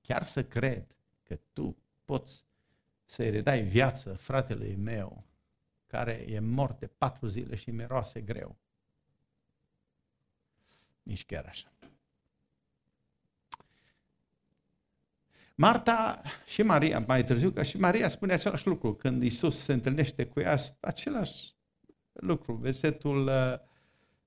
chiar 0.00 0.22
să 0.22 0.44
cred 0.44 0.96
că 1.22 1.38
Tu 1.52 1.76
poți 2.04 2.44
să-i 3.04 3.30
redai 3.30 3.62
viață 3.62 4.12
fratelui 4.12 4.76
meu, 4.76 5.24
care 5.86 6.12
e 6.12 6.40
mort 6.40 6.78
de 6.78 6.86
patru 6.86 7.26
zile 7.26 7.56
și 7.56 7.70
miroase 7.70 8.20
greu. 8.20 8.56
Nici 11.02 11.26
chiar 11.26 11.46
așa. 11.46 11.72
Marta 15.60 16.22
și 16.46 16.62
Maria, 16.62 17.04
mai 17.06 17.24
târziu, 17.24 17.50
că 17.50 17.62
și 17.62 17.78
Maria 17.78 18.08
spune 18.08 18.32
același 18.32 18.66
lucru 18.66 18.94
când 18.94 19.22
Isus 19.22 19.58
se 19.58 19.72
întâlnește 19.72 20.26
cu 20.26 20.40
ea, 20.40 20.58
același 20.80 21.54
lucru, 22.12 22.54
versetul 22.54 23.30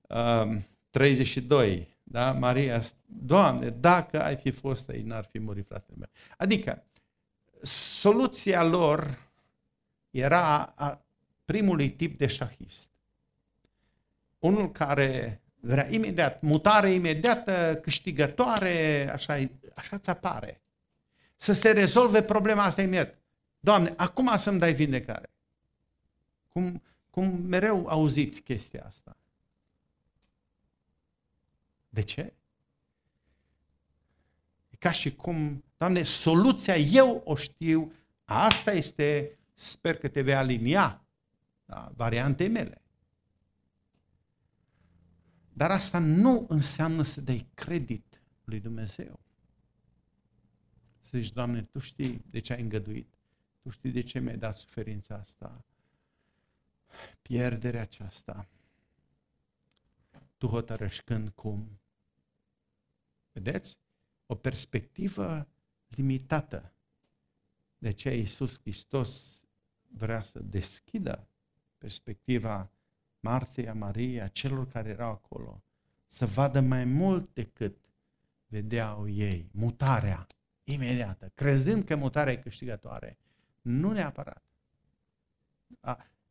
uh, 0.08 0.56
32, 0.90 1.76
um, 1.76 1.86
da? 2.02 2.32
Maria, 2.32 2.82
Doamne, 3.06 3.68
dacă 3.68 4.22
ai 4.22 4.36
fi 4.36 4.50
fost 4.50 4.88
aici, 4.88 5.04
n-ar 5.04 5.28
fi 5.30 5.38
murit 5.38 5.66
fratele 5.66 5.96
meu. 5.98 6.08
Adică, 6.36 6.84
soluția 7.98 8.64
lor 8.64 9.28
era 10.10 10.62
a 10.62 11.06
primului 11.44 11.90
tip 11.90 12.18
de 12.18 12.26
șahist. 12.26 12.90
Unul 14.38 14.72
care 14.72 15.40
vrea 15.60 15.92
imediat, 15.92 16.42
mutare 16.42 16.90
imediată, 16.90 17.78
câștigătoare, 17.82 19.08
așa, 19.12 19.48
așa 19.74 19.98
ți 19.98 20.10
apare 20.10 20.58
să 21.36 21.52
se 21.52 21.70
rezolve 21.70 22.22
problema 22.22 22.62
asta 22.62 22.82
imediat. 22.82 23.18
Doamne, 23.60 23.94
acum 23.96 24.36
să-mi 24.36 24.58
dai 24.58 24.74
vindecare. 24.74 25.30
Cum, 26.48 26.82
cum 27.10 27.40
mereu 27.42 27.86
auziți 27.86 28.40
chestia 28.40 28.84
asta. 28.86 29.16
De 31.88 32.00
ce? 32.00 32.32
E 34.70 34.76
ca 34.78 34.90
și 34.90 35.14
cum, 35.14 35.64
Doamne, 35.76 36.02
soluția 36.02 36.76
eu 36.76 37.22
o 37.24 37.34
știu, 37.34 37.92
asta 38.24 38.72
este, 38.72 39.38
sper 39.54 39.98
că 39.98 40.08
te 40.08 40.22
vei 40.22 40.34
alinia 40.34 41.04
la 41.64 41.92
variantei 41.96 42.48
mele. 42.48 42.82
Dar 45.52 45.70
asta 45.70 45.98
nu 45.98 46.46
înseamnă 46.48 47.02
să 47.02 47.20
dai 47.20 47.46
credit 47.54 48.22
lui 48.44 48.60
Dumnezeu. 48.60 49.23
Să 51.14 51.20
zici, 51.20 51.32
Doamne, 51.32 51.62
Tu 51.62 51.78
știi 51.78 52.24
de 52.30 52.38
ce 52.38 52.52
ai 52.52 52.60
îngăduit. 52.60 53.14
Tu 53.62 53.70
știi 53.70 53.90
de 53.90 54.00
ce 54.00 54.18
mi-ai 54.18 54.36
dat 54.36 54.56
suferința 54.56 55.14
asta. 55.14 55.64
Pierderea 57.22 57.80
aceasta. 57.80 58.48
Tu 60.38 60.46
hotărăști 60.46 61.04
când, 61.04 61.28
cum. 61.28 61.80
Vedeți? 63.32 63.78
O 64.26 64.34
perspectivă 64.34 65.48
limitată. 65.88 66.72
De 67.78 67.90
ce 67.90 68.16
Iisus 68.16 68.58
Hristos 68.60 69.42
vrea 69.88 70.22
să 70.22 70.38
deschidă 70.38 71.28
perspectiva 71.78 72.70
Martei, 73.20 73.68
a 73.68 73.74
Mariei, 73.74 74.20
a 74.20 74.28
celor 74.28 74.68
care 74.68 74.88
erau 74.88 75.10
acolo, 75.10 75.62
să 76.06 76.26
vadă 76.26 76.60
mai 76.60 76.84
mult 76.84 77.34
decât 77.34 77.76
vedeau 78.46 79.08
ei, 79.08 79.48
mutarea 79.52 80.26
imediată, 80.64 81.30
crezând 81.34 81.84
că 81.84 81.96
mutarea 81.96 82.32
e 82.32 82.36
câștigătoare. 82.36 83.18
Nu 83.62 83.92
neapărat. 83.92 84.42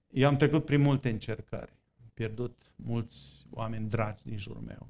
Eu 0.10 0.28
am 0.28 0.38
trecut 0.38 0.66
prin 0.66 0.82
multe 0.82 1.10
încercări, 1.10 1.74
am 2.02 2.12
pierdut 2.14 2.74
mulți 2.76 3.46
oameni 3.50 3.90
dragi 3.90 4.24
din 4.24 4.38
jurul 4.38 4.62
meu 4.62 4.88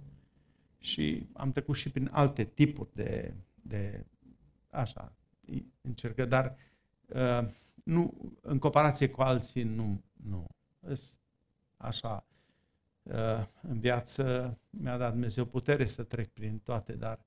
și 0.78 1.28
am 1.34 1.52
trecut 1.52 1.76
și 1.76 1.90
prin 1.90 2.10
alte 2.12 2.44
tipuri 2.44 2.90
de, 2.94 3.34
de 3.62 4.06
așa, 4.70 5.14
încercări, 5.82 6.30
dar 6.30 6.56
uh, 7.06 7.50
nu, 7.84 8.32
în 8.42 8.60
comparație 8.60 9.10
cu 9.10 9.22
alții, 9.22 9.64
nu, 9.64 10.04
nu. 10.14 10.48
Așa, 11.78 12.28
uh, 13.04 13.46
în 13.62 13.80
viață 13.80 14.58
mi-a 14.70 14.98
dat 14.98 15.12
Dumnezeu 15.12 15.46
putere 15.46 15.86
să 15.86 16.04
trec 16.04 16.28
prin 16.28 16.60
toate, 16.60 16.94
dar 16.94 17.20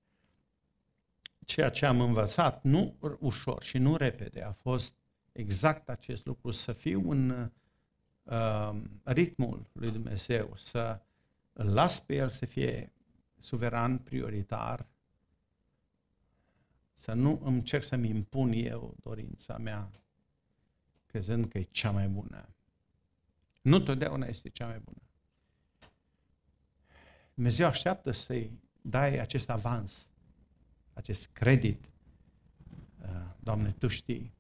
ceea 1.47 1.69
ce 1.69 1.87
am 1.87 2.01
învățat, 2.01 2.63
nu 2.63 2.97
ușor 3.19 3.63
și 3.63 3.79
nu 3.79 3.97
repede, 3.97 4.43
a 4.43 4.53
fost 4.53 4.95
exact 5.33 5.89
acest 5.89 6.27
lucru, 6.27 6.51
să 6.51 6.73
fiu 6.73 7.11
în 7.11 7.51
uh, 8.23 8.81
ritmul 9.03 9.67
lui 9.73 9.91
Dumnezeu, 9.91 10.57
să 10.57 11.01
îl 11.53 11.73
las 11.73 12.01
pe 12.01 12.15
El 12.15 12.29
să 12.29 12.47
fie 12.47 12.93
suveran, 13.37 13.99
prioritar, 13.99 14.87
să 16.97 17.13
nu 17.13 17.41
îmi 17.43 17.63
cer 17.63 17.83
să-mi 17.83 18.09
impun 18.09 18.53
eu 18.53 18.97
dorința 19.03 19.59
mea, 19.59 19.91
crezând 21.07 21.49
că 21.49 21.59
e 21.59 21.63
cea 21.63 21.91
mai 21.91 22.09
bună. 22.09 22.49
Nu 23.63 23.81
totdeauna 23.81 24.27
este 24.27 24.49
cea 24.49 24.67
mai 24.67 24.79
bună. 24.79 25.03
Dumnezeu 27.35 27.67
așteaptă 27.67 28.11
să-i 28.11 28.61
dai 28.81 29.19
acest 29.19 29.51
avans 29.51 30.07
acest 30.97 31.27
credit. 31.33 31.91
Uh, 33.03 33.09
Doamne, 33.39 33.75
Tu 33.79 33.89
știi 33.89 34.35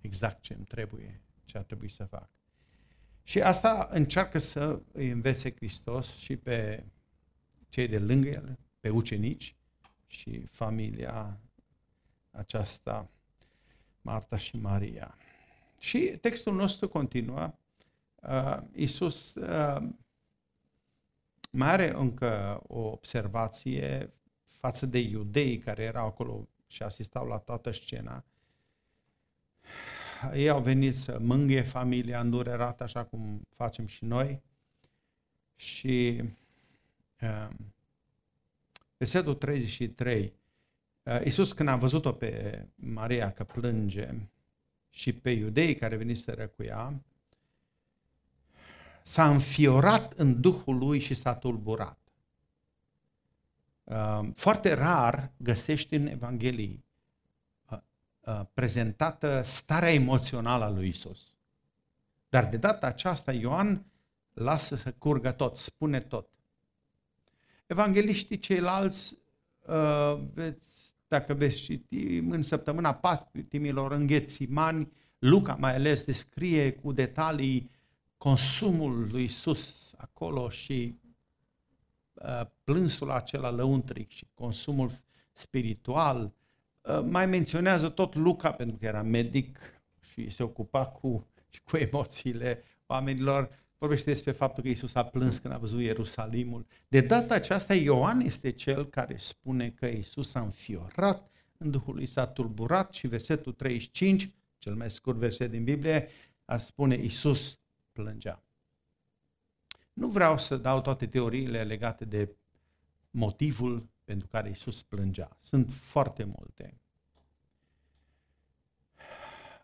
exact 0.00 0.40
ce 0.40 0.54
îmi 0.54 0.64
trebuie, 0.64 1.20
ce 1.44 1.58
ar 1.58 1.64
trebui 1.64 1.90
să 1.90 2.04
fac. 2.04 2.30
Și 3.22 3.40
asta 3.40 3.88
încearcă 3.90 4.38
să 4.38 4.80
îi 4.92 5.10
învețe 5.10 5.54
Hristos 5.54 6.14
și 6.16 6.36
pe 6.36 6.84
cei 7.68 7.88
de 7.88 7.98
lângă 7.98 8.28
el, 8.28 8.58
pe 8.80 8.88
ucenici 8.88 9.56
și 10.06 10.46
familia 10.46 11.40
aceasta, 12.30 13.10
Marta 14.00 14.36
și 14.36 14.56
Maria. 14.56 15.16
Și 15.78 15.98
textul 16.20 16.54
nostru 16.54 16.88
continuă. 16.88 17.54
Uh, 18.14 18.58
Iisus 18.72 19.34
uh, 19.34 19.88
mai 21.50 21.68
are 21.68 21.94
încă 21.94 22.60
o 22.66 22.80
observație 22.80 24.12
față 24.58 24.86
de 24.86 24.98
iudei 24.98 25.58
care 25.58 25.82
erau 25.82 26.06
acolo 26.06 26.48
și 26.66 26.82
asistau 26.82 27.26
la 27.26 27.38
toată 27.38 27.70
scena. 27.70 28.24
Ei 30.34 30.48
au 30.48 30.60
venit 30.60 30.94
să 30.94 31.18
mângâie 31.20 31.62
familia 31.62 32.20
îndurerată, 32.20 32.82
așa 32.82 33.04
cum 33.04 33.40
facem 33.54 33.86
și 33.86 34.04
noi. 34.04 34.42
Și 35.54 36.22
uh, 37.20 37.48
versetul 38.96 39.34
33, 39.34 40.32
uh, 41.02 41.20
Iisus 41.24 41.52
când 41.52 41.68
a 41.68 41.76
văzut-o 41.76 42.12
pe 42.12 42.64
Maria 42.74 43.32
că 43.32 43.44
plânge 43.44 44.14
și 44.90 45.12
pe 45.12 45.30
iudei 45.30 45.74
care 45.74 45.96
veniseră 45.96 46.46
cu 46.46 46.62
ea, 46.62 47.00
s-a 49.02 49.28
înfiorat 49.28 50.12
în 50.12 50.40
Duhul 50.40 50.78
lui 50.78 50.98
și 50.98 51.14
s-a 51.14 51.34
tulburat. 51.34 52.05
Uh, 53.86 54.28
foarte 54.34 54.72
rar 54.72 55.32
găsești 55.36 55.94
în 55.94 56.06
Evanghelii 56.06 56.84
uh, 57.70 57.78
uh, 58.20 58.40
prezentată 58.54 59.42
starea 59.44 59.92
emoțională 59.92 60.64
a 60.64 60.68
lui 60.68 60.88
Isus. 60.88 61.34
Dar 62.28 62.48
de 62.48 62.56
data 62.56 62.86
aceasta 62.86 63.32
Ioan 63.32 63.86
lasă 64.32 64.76
să 64.76 64.92
curgă 64.92 65.32
tot, 65.32 65.56
spune 65.56 66.00
tot. 66.00 66.28
Evangeliștii 67.66 68.38
ceilalți, 68.38 69.18
dacă 71.08 71.34
veți 71.34 71.56
citi 71.56 72.16
în 72.16 72.42
săptămâna 72.42 72.94
patimilor 72.94 73.92
în 73.92 74.06
Ghețimani, 74.06 74.92
Luca 75.18 75.54
mai 75.54 75.74
ales 75.74 76.04
descrie 76.04 76.72
cu 76.72 76.92
detalii 76.92 77.70
consumul 78.16 79.06
lui 79.10 79.24
Isus 79.24 79.92
acolo 79.96 80.48
și 80.48 80.94
uh, 80.94 81.05
plânsul 82.64 83.10
acela 83.10 83.50
lăuntric 83.50 84.10
și 84.10 84.26
consumul 84.34 84.90
spiritual. 85.32 86.32
Uh, 86.80 87.00
mai 87.02 87.26
menționează 87.26 87.88
tot 87.88 88.14
Luca 88.14 88.52
pentru 88.52 88.76
că 88.76 88.86
era 88.86 89.02
medic 89.02 89.58
și 90.00 90.30
se 90.30 90.42
ocupa 90.42 90.86
cu, 90.86 91.26
și 91.48 91.62
cu 91.62 91.76
emoțiile 91.76 92.62
oamenilor. 92.86 93.64
Vorbește 93.78 94.10
despre 94.10 94.32
faptul 94.32 94.62
că 94.62 94.68
Isus 94.68 94.94
a 94.94 95.04
plâns 95.04 95.38
când 95.38 95.54
a 95.54 95.58
văzut 95.58 95.80
Ierusalimul. 95.80 96.66
De 96.88 97.00
data 97.00 97.34
aceasta 97.34 97.74
Ioan 97.74 98.20
este 98.20 98.50
cel 98.50 98.86
care 98.86 99.16
spune 99.16 99.70
că 99.70 99.86
Isus 99.86 100.34
a 100.34 100.40
înfiorat, 100.40 101.30
în 101.58 101.70
Duhul 101.70 101.94
lui 101.94 102.06
s-a 102.06 102.26
tulburat 102.26 102.92
și 102.92 103.06
versetul 103.06 103.52
35, 103.52 104.30
cel 104.58 104.74
mai 104.74 104.90
scurt 104.90 105.16
verset 105.16 105.50
din 105.50 105.64
Biblie, 105.64 106.08
a 106.44 106.56
spune 106.56 106.94
Isus 106.94 107.58
plângea. 107.92 108.45
Nu 109.96 110.08
vreau 110.08 110.38
să 110.38 110.56
dau 110.56 110.80
toate 110.80 111.06
teoriile 111.06 111.64
legate 111.64 112.04
de 112.04 112.36
motivul 113.10 113.88
pentru 114.04 114.28
care 114.28 114.50
Isus 114.50 114.82
plângea. 114.82 115.36
Sunt 115.40 115.72
foarte 115.72 116.24
multe. 116.24 116.80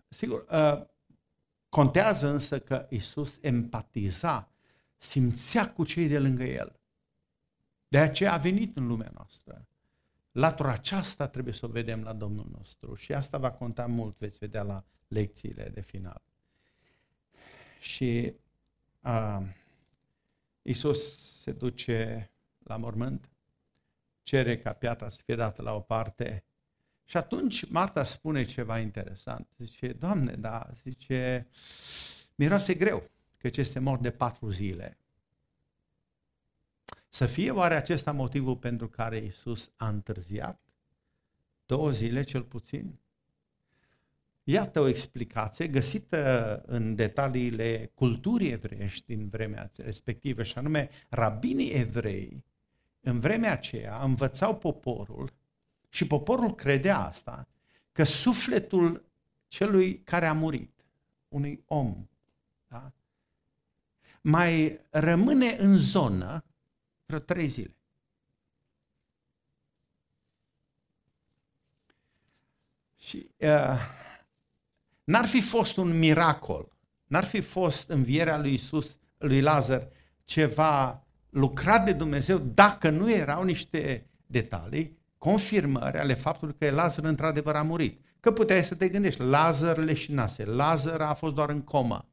Sigur, 0.09 0.47
uh, 0.51 0.87
contează 1.69 2.29
însă 2.29 2.61
că 2.61 2.87
Isus 2.91 3.39
empatiza, 3.41 4.51
simțea 4.97 5.73
cu 5.73 5.85
cei 5.85 6.09
de 6.09 6.19
lângă 6.19 6.45
el. 6.45 6.81
De 7.89 7.99
aceea 7.99 8.33
a 8.33 8.39
venit 8.39 8.77
în 8.77 8.87
lumea 8.87 9.11
noastră. 9.15 9.67
Latura 10.33 10.71
aceasta 10.71 11.29
trebuie 11.29 11.55
să 11.55 11.67
o 11.67 11.69
vedem 11.69 12.03
la 12.03 12.13
Domnul 12.13 12.47
nostru 12.57 12.95
și 12.95 13.13
asta 13.13 13.39
va 13.39 13.51
conta 13.51 13.87
mult, 13.87 14.19
veți 14.19 14.39
vedea 14.39 14.63
la 14.63 14.85
lecțiile 15.09 15.69
de 15.69 15.81
final. 15.81 16.23
Și 17.81 18.35
uh, 19.01 19.43
Isus 20.63 21.31
se 21.41 21.53
duce 21.53 22.31
la 22.59 22.77
mormânt, 22.77 23.31
cere 24.23 24.59
ca 24.59 24.73
piatra 24.73 25.09
să 25.09 25.21
fie 25.25 25.35
dată 25.35 25.63
la 25.63 25.75
o 25.75 25.81
parte 25.81 26.45
și 27.05 27.17
atunci 27.17 27.69
Marta 27.69 28.05
spune 28.05 28.43
ceva 28.43 28.79
interesant. 28.79 29.49
Zice, 29.59 29.93
Doamne, 29.93 30.33
da, 30.33 30.69
zice, 30.83 31.49
miroase 32.35 32.75
greu, 32.75 33.11
că 33.37 33.49
ce 33.49 33.61
este 33.61 33.79
mort 33.79 34.03
de 34.03 34.11
patru 34.11 34.51
zile. 34.51 34.99
Să 37.09 37.27
fie 37.27 37.51
oare 37.51 37.75
acesta 37.75 38.13
motivul 38.13 38.57
pentru 38.57 38.89
care 38.89 39.17
Isus 39.17 39.73
a 39.77 39.89
întârziat? 39.89 40.61
Două 41.67 41.91
zile 41.91 42.23
cel 42.23 42.43
puțin? 42.43 42.99
Iată 44.45 44.81
o 44.81 44.87
explicație 44.87 45.69
găsită 45.69 46.63
în 46.67 46.95
detaliile 46.95 47.91
culturii 47.95 48.51
evreiești 48.51 49.15
din 49.15 49.29
vremea 49.29 49.71
respectivă, 49.77 50.43
și 50.43 50.59
anume 50.59 50.91
rabinii 51.09 51.71
evrei 51.71 52.45
în 53.01 53.21
vremea 53.21 53.53
aceea 53.53 54.03
învățau 54.03 54.59
poporul 54.59 55.33
și 55.89 56.07
poporul 56.07 56.55
credea 56.55 56.99
asta, 56.99 57.49
că 57.93 58.05
sufletul 58.05 59.05
celui 59.49 60.03
care 60.03 60.27
a 60.27 60.33
murit, 60.33 60.85
unui 61.29 61.63
om, 61.67 62.09
da, 62.67 62.93
mai 64.21 64.81
rămâne 64.91 65.57
în 65.59 65.77
zonă 65.77 66.45
vreo 67.07 67.19
trei 67.19 67.49
zile. 67.49 67.77
Și 72.97 73.31
uh, 73.39 74.02
N-ar 75.05 75.27
fi 75.27 75.41
fost 75.41 75.77
un 75.77 75.99
miracol, 75.99 76.69
n-ar 77.05 77.25
fi 77.25 77.41
fost 77.41 77.89
învierea 77.89 78.39
lui 78.39 78.53
Isus, 78.53 78.99
lui 79.19 79.41
Lazar, 79.41 79.89
ceva 80.25 81.05
lucrat 81.31 81.85
de 81.85 81.93
Dumnezeu 81.93 82.39
dacă 82.39 82.91
nu 82.91 83.11
erau 83.11 83.43
niște 83.43 84.07
detalii, 84.27 84.99
confirmări 85.19 85.99
ale 85.99 86.15
faptului 86.15 86.55
că 86.59 86.71
Lazar 86.71 87.05
într-adevăr 87.05 87.55
a 87.55 87.63
murit. 87.63 88.01
Că 88.21 88.33
puteai 88.33 88.65
să 88.65 88.75
te 88.75 88.89
gândești, 88.89 89.21
Lazar 89.21 89.77
leșinase, 89.77 90.45
Lazar 90.45 91.01
a 91.01 91.15
fost 91.15 91.35
doar 91.35 91.51
în 91.51 91.63
comă. 91.63 92.09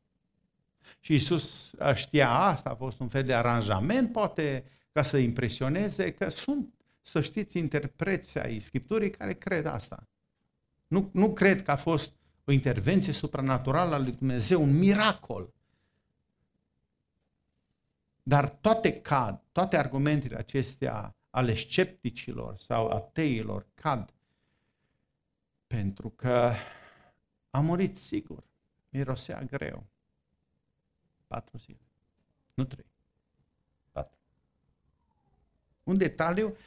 Și 1.00 1.14
Isus 1.14 1.74
știa 1.94 2.30
asta, 2.30 2.70
a 2.70 2.76
fost 2.76 3.00
un 3.00 3.08
fel 3.08 3.24
de 3.24 3.34
aranjament, 3.34 4.12
poate, 4.12 4.64
ca 4.92 5.04
să 5.04 5.18
impresioneze, 5.18 6.12
că 6.12 6.30
sunt, 6.30 6.74
să 7.02 7.22
știți, 7.22 7.58
interpreți 7.58 8.40
ai 8.40 8.60
Scripturii 8.60 9.10
care 9.10 9.34
cred 9.34 9.66
asta. 9.66 10.08
Nu, 10.88 11.10
nu 11.14 11.34
cred 11.34 11.64
că 11.64 11.72
a 11.72 11.76
fost 11.76 12.14
o 12.50 12.52
intervenție 12.52 13.14
supranaturală 13.14 13.96
a 13.96 13.98
lui 13.98 14.12
Dumnezeu, 14.12 14.62
un 14.62 14.78
miracol. 14.78 15.54
Dar 18.24 18.50
toate 18.50 19.02
cad, 19.02 19.44
toate 19.52 19.78
argumentele 19.78 20.38
acestea 20.38 21.16
ale 21.30 21.54
scepticilor 21.54 22.58
sau 22.58 22.88
ateilor 22.88 23.68
cad 23.74 24.14
pentru 25.68 26.10
că 26.10 26.54
a 27.50 27.60
murit 27.60 27.98
sigur, 27.98 28.44
mirosea 28.90 29.42
greu. 29.42 29.88
Patru 31.28 31.58
zile, 31.58 31.88
nu 32.54 32.64
trei, 32.64 32.92
patru. 33.92 34.18
Un 35.84 35.98
detaliu 35.98 36.58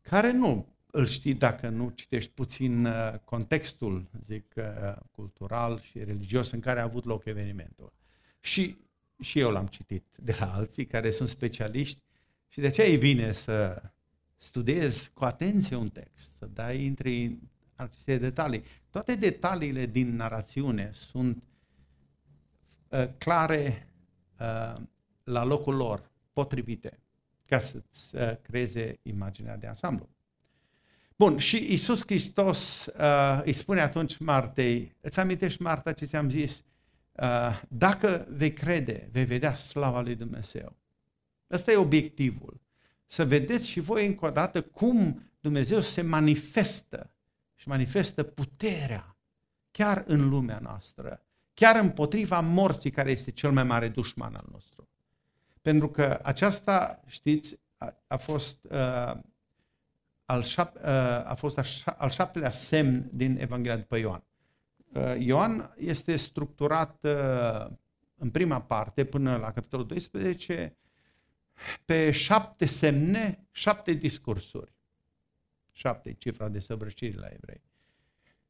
care 0.00 0.30
nu 0.30 0.66
îl 0.94 1.06
știi 1.06 1.34
dacă 1.34 1.68
nu 1.68 1.90
citești 1.94 2.30
puțin 2.30 2.84
uh, 2.84 3.14
contextul, 3.24 4.10
zic, 4.24 4.54
uh, 4.56 4.64
cultural 5.10 5.80
și 5.80 5.98
religios 5.98 6.50
în 6.50 6.60
care 6.60 6.80
a 6.80 6.82
avut 6.82 7.04
loc 7.04 7.24
evenimentul. 7.24 7.92
Și, 8.40 8.76
și 9.20 9.38
eu 9.38 9.50
l-am 9.50 9.66
citit 9.66 10.04
de 10.16 10.36
la 10.38 10.54
alții 10.54 10.86
care 10.86 11.10
sunt 11.10 11.28
specialiști 11.28 12.02
și 12.48 12.60
de 12.60 12.66
aceea 12.66 12.88
e 12.88 12.96
bine 12.96 13.32
să 13.32 13.82
studiezi 14.36 15.10
cu 15.14 15.24
atenție 15.24 15.76
un 15.76 15.88
text, 15.88 16.36
să 16.38 16.46
dai 16.46 16.84
intri 16.84 17.38
aceste 17.74 18.18
detalii. 18.18 18.64
Toate 18.90 19.14
detaliile 19.14 19.86
din 19.86 20.16
narațiune 20.16 20.90
sunt 20.92 21.42
uh, 22.88 23.08
clare 23.18 23.88
uh, 24.40 24.82
la 25.24 25.44
locul 25.44 25.74
lor, 25.74 26.10
potrivite, 26.32 26.98
ca 27.46 27.58
să-ți 27.58 28.14
uh, 28.16 28.36
creeze 28.42 28.98
imaginea 29.02 29.56
de 29.56 29.66
ansamblu. 29.66 30.08
Bun, 31.22 31.38
și 31.38 31.72
Isus 31.72 32.00
Hristos 32.00 32.86
uh, 32.86 33.40
îi 33.44 33.52
spune 33.52 33.80
atunci 33.80 34.18
Martei, 34.18 34.96
îți 35.00 35.20
amintești 35.20 35.62
Marta 35.62 35.92
ce 35.92 36.04
ți-am 36.04 36.30
zis? 36.30 36.62
Uh, 37.12 37.62
dacă 37.68 38.26
vei 38.30 38.52
crede, 38.52 39.08
vei 39.12 39.24
vedea 39.24 39.54
slava 39.54 40.00
lui 40.00 40.14
Dumnezeu. 40.14 40.76
Ăsta 41.50 41.72
e 41.72 41.76
obiectivul. 41.76 42.60
Să 43.06 43.24
vedeți 43.24 43.68
și 43.68 43.80
voi 43.80 44.06
încă 44.06 44.26
o 44.26 44.30
dată 44.30 44.62
cum 44.62 45.22
Dumnezeu 45.40 45.80
se 45.80 46.02
manifestă 46.02 47.10
și 47.54 47.68
manifestă 47.68 48.22
puterea 48.22 49.16
chiar 49.70 50.04
în 50.06 50.28
lumea 50.28 50.58
noastră, 50.62 51.22
chiar 51.54 51.80
împotriva 51.80 52.40
morții 52.40 52.90
care 52.90 53.10
este 53.10 53.30
cel 53.30 53.52
mai 53.52 53.64
mare 53.64 53.88
dușman 53.88 54.34
al 54.34 54.46
nostru. 54.52 54.88
Pentru 55.60 55.88
că 55.88 56.20
aceasta, 56.22 57.00
știți, 57.06 57.60
a, 57.76 58.02
a 58.06 58.16
fost 58.16 58.58
uh, 58.70 59.12
al 60.24 60.42
șap, 60.42 60.74
uh, 60.74 60.82
a 61.24 61.34
fost 61.38 61.60
al 61.96 62.10
șaptelea 62.10 62.50
semn 62.50 63.10
din 63.12 63.38
Evanghelia 63.40 63.76
după 63.76 63.96
Ioan. 63.96 64.24
Uh, 64.92 65.14
Ioan 65.18 65.74
este 65.76 66.16
structurat 66.16 67.04
uh, 67.04 67.66
în 68.16 68.30
prima 68.30 68.62
parte, 68.62 69.04
până 69.04 69.36
la 69.36 69.52
capitolul 69.52 69.86
12, 69.86 70.76
pe 71.84 72.10
șapte 72.10 72.64
semne, 72.64 73.46
șapte 73.50 73.92
discursuri. 73.92 74.72
Șapte 75.72 76.12
cifra 76.12 76.48
de 76.48 76.58
săvârșire 76.58 77.18
la 77.18 77.26
evrei. 77.26 77.62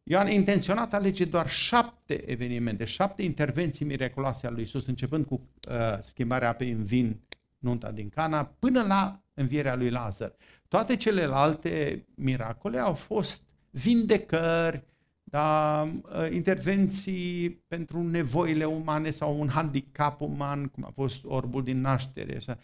Ioan 0.02 0.30
intenționat 0.30 0.94
alege 0.94 1.24
doar 1.24 1.50
șapte 1.50 2.30
evenimente, 2.30 2.84
șapte 2.84 3.22
intervenții 3.22 3.84
miraculoase 3.84 4.46
ale 4.46 4.54
lui 4.54 4.64
Isus, 4.64 4.86
începând 4.86 5.26
cu 5.26 5.48
uh, 5.68 5.98
schimbarea 6.00 6.48
apei 6.48 6.70
în 6.70 6.84
vin, 6.84 7.20
nunta 7.58 7.90
din 7.90 8.08
Cana, 8.08 8.44
până 8.44 8.82
la 8.82 9.22
învierea 9.34 9.74
lui 9.74 9.90
Lazar. 9.90 10.34
Toate 10.72 10.96
celelalte 10.96 12.06
miracole 12.14 12.78
au 12.78 12.94
fost 12.94 13.42
vindecări, 13.70 14.84
da, 15.22 15.82
uh, 15.82 16.30
intervenții 16.30 17.50
pentru 17.50 18.02
nevoile 18.02 18.64
umane 18.64 19.10
sau 19.10 19.40
un 19.40 19.48
handicap 19.48 20.20
uman, 20.20 20.68
cum 20.68 20.84
a 20.84 20.90
fost 20.94 21.24
orbul 21.24 21.64
din 21.64 21.80
naștere. 21.80 22.36
Așa. 22.36 22.58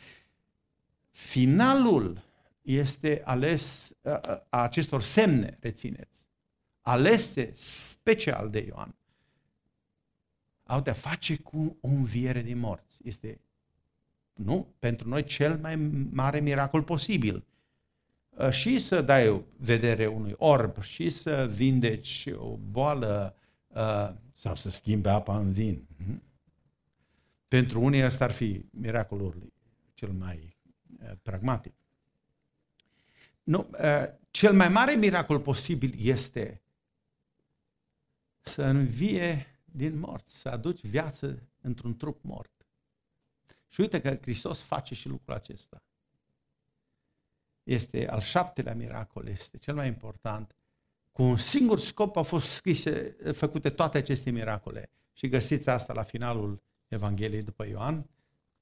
Finalul 1.10 2.22
este 2.62 3.22
ales 3.24 3.90
uh, 4.00 4.12
uh, 4.12 4.36
a 4.48 4.62
acestor 4.62 5.02
semne, 5.02 5.56
rețineți, 5.60 6.26
alese 6.80 7.52
special 7.54 8.50
de 8.50 8.64
Ioan, 8.68 8.94
au 10.64 10.80
de-a 10.80 10.92
face 10.92 11.36
cu 11.36 11.76
o 11.80 11.88
înviere 11.88 12.42
din 12.42 12.58
morți. 12.58 13.00
Este, 13.04 13.40
nu, 14.34 14.74
pentru 14.78 15.08
noi 15.08 15.24
cel 15.24 15.58
mai 15.58 15.76
mare 16.10 16.40
miracol 16.40 16.82
posibil. 16.82 17.46
Uh, 18.38 18.50
și 18.50 18.78
să 18.78 19.02
dai 19.02 19.44
vedere 19.56 20.06
unui 20.06 20.34
orb, 20.36 20.82
și 20.82 21.10
să 21.10 21.50
vindeci 21.54 22.28
o 22.34 22.56
boală, 22.56 23.36
sau 24.32 24.54
să 24.54 24.70
schimbe 24.70 25.08
apa 25.08 25.38
în 25.38 25.52
vin. 25.52 25.86
Mhm. 25.96 26.22
Pentru 27.48 27.80
unii 27.80 28.04
ăsta 28.04 28.24
ar 28.24 28.30
fi 28.30 28.64
miracolul 28.70 29.52
cel 29.94 30.12
mai 30.12 30.56
pragmatic. 31.22 31.74
Nu, 33.42 33.70
cel 34.30 34.52
mai 34.52 34.68
mare 34.68 34.94
miracol 34.94 35.40
posibil 35.40 35.94
este 35.96 36.62
să 38.40 38.62
învie 38.64 39.46
din 39.64 39.98
morți, 39.98 40.36
să 40.36 40.48
aduci 40.48 40.86
viață 40.86 41.42
într-un 41.60 41.96
trup 41.96 42.22
mort. 42.22 42.66
Și 43.68 43.80
uite 43.80 44.00
că 44.00 44.18
Hristos 44.20 44.60
face 44.60 44.94
și 44.94 45.08
lucrul 45.08 45.34
acesta. 45.34 45.82
Este 47.68 48.08
al 48.08 48.20
șaptelea 48.20 48.74
miracol, 48.74 49.26
este 49.26 49.56
cel 49.56 49.74
mai 49.74 49.86
important. 49.86 50.54
Cu 51.12 51.22
un 51.22 51.36
singur 51.36 51.78
scop 51.78 52.16
au 52.16 52.22
fost 52.22 52.46
scrise, 52.46 53.16
făcute 53.32 53.70
toate 53.70 53.98
aceste 53.98 54.30
miracole. 54.30 54.90
Și 55.12 55.28
găsiți 55.28 55.68
asta 55.68 55.92
la 55.92 56.02
finalul 56.02 56.62
Evangheliei 56.88 57.42
după 57.42 57.66
Ioan. 57.66 58.06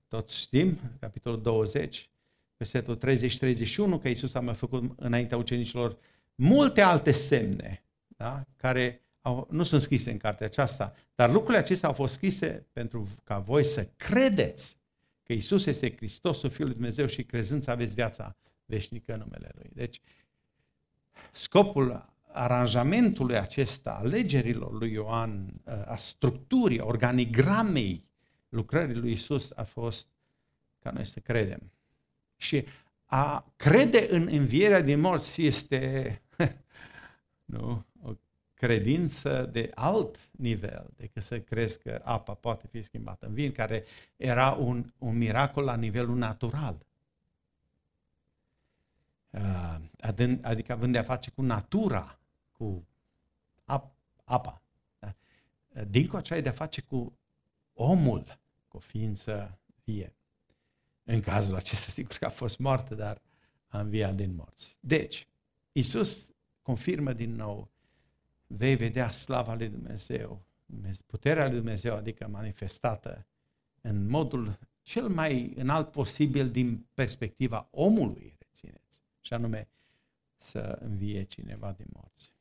Toți 0.08 0.36
știm, 0.36 0.78
capitolul 1.00 1.42
20, 1.42 2.10
versetul 2.56 2.98
30-31, 3.98 4.00
că 4.00 4.08
Iisus 4.08 4.34
a 4.34 4.40
mai 4.40 4.54
făcut 4.54 4.92
înaintea 4.96 5.36
ucenicilor 5.36 5.96
multe 6.34 6.80
alte 6.80 7.12
semne, 7.12 7.84
da? 8.06 8.44
care 8.56 9.02
au, 9.20 9.46
nu 9.50 9.62
sunt 9.62 9.82
scrise 9.82 10.10
în 10.10 10.18
cartea 10.18 10.46
aceasta, 10.46 10.94
dar 11.14 11.30
lucrurile 11.30 11.58
acestea 11.58 11.88
au 11.88 11.94
fost 11.94 12.12
scrise 12.12 12.66
pentru 12.72 13.08
ca 13.24 13.38
voi 13.38 13.64
să 13.64 13.88
credeți 13.96 14.76
că 15.22 15.32
Isus 15.32 15.66
este 15.66 15.96
Hristosul 15.96 16.50
Fiul 16.50 16.66
lui 16.66 16.76
Dumnezeu 16.76 17.06
și 17.06 17.24
crezând 17.24 17.62
să 17.62 17.70
aveți 17.70 17.94
viața 17.94 18.36
veșnică 18.66 19.12
în 19.12 19.18
numele 19.18 19.50
Lui. 19.54 19.70
Deci, 19.72 20.00
scopul 21.32 22.14
aranjamentului 22.32 23.36
acesta, 23.36 23.90
alegerilor 23.90 24.72
lui 24.72 24.92
Ioan, 24.92 25.60
a 25.86 25.96
structurii, 25.96 26.80
organigramei 26.80 28.04
lucrării 28.48 28.94
lui 28.94 29.10
Isus 29.10 29.50
a 29.54 29.64
fost 29.64 30.06
ca 30.78 30.90
noi 30.90 31.06
să 31.06 31.20
credem. 31.20 31.72
Și 32.36 32.66
a 33.04 33.52
crede 33.56 34.06
în 34.10 34.28
învierea 34.30 34.80
din 34.80 35.00
morți 35.00 35.42
este 35.42 36.22
nu, 37.44 37.84
o 38.02 38.12
credință 38.54 39.48
de 39.52 39.70
alt 39.74 40.16
nivel 40.30 40.90
decât 40.96 41.22
să 41.22 41.40
crezi 41.40 41.78
că 41.78 42.00
apa 42.04 42.34
poate 42.34 42.66
fi 42.66 42.82
schimbată 42.82 43.26
în 43.26 43.34
vin, 43.34 43.52
care 43.52 43.84
era 44.16 44.50
un, 44.50 44.92
un 44.98 45.16
miracol 45.16 45.64
la 45.64 45.76
nivelul 45.76 46.16
natural. 46.16 46.85
Uh, 49.30 49.76
adică 50.42 50.72
având 50.72 50.92
de 50.92 50.98
a 50.98 51.02
face 51.02 51.30
cu 51.30 51.42
natura, 51.42 52.18
cu 52.52 52.86
ap, 53.64 53.94
apa. 54.24 54.62
Da? 54.98 55.14
Dincolo 55.88 56.22
ai 56.28 56.42
de 56.42 56.48
a 56.48 56.52
face 56.52 56.80
cu 56.80 57.18
omul, 57.74 58.38
cu 58.68 58.76
o 58.76 58.80
ființă 58.80 59.58
vie. 59.84 60.14
În 61.04 61.20
cazul 61.20 61.54
acesta, 61.54 61.90
sigur 61.90 62.16
că 62.16 62.24
a 62.24 62.28
fost 62.28 62.58
moartă, 62.58 62.94
dar 62.94 63.22
a 63.66 63.78
înviat 63.78 64.14
din 64.14 64.34
morți. 64.34 64.78
Deci, 64.80 65.26
Isus 65.72 66.30
confirmă 66.62 67.12
din 67.12 67.34
nou, 67.34 67.70
vei 68.46 68.76
vedea 68.76 69.10
slava 69.10 69.54
lui 69.54 69.68
Dumnezeu, 69.68 70.44
puterea 71.06 71.46
lui 71.46 71.56
Dumnezeu, 71.56 71.94
adică 71.94 72.28
manifestată 72.28 73.26
în 73.80 74.08
modul 74.08 74.58
cel 74.82 75.08
mai 75.08 75.52
înalt 75.56 75.90
posibil 75.90 76.50
din 76.50 76.86
perspectiva 76.94 77.68
omului, 77.70 78.35
rețineți, 78.35 78.35
și 79.26 79.32
anume 79.32 79.68
să 80.38 80.78
învie 80.80 81.22
cineva 81.22 81.72
din 81.72 81.86
morți. 81.92 82.32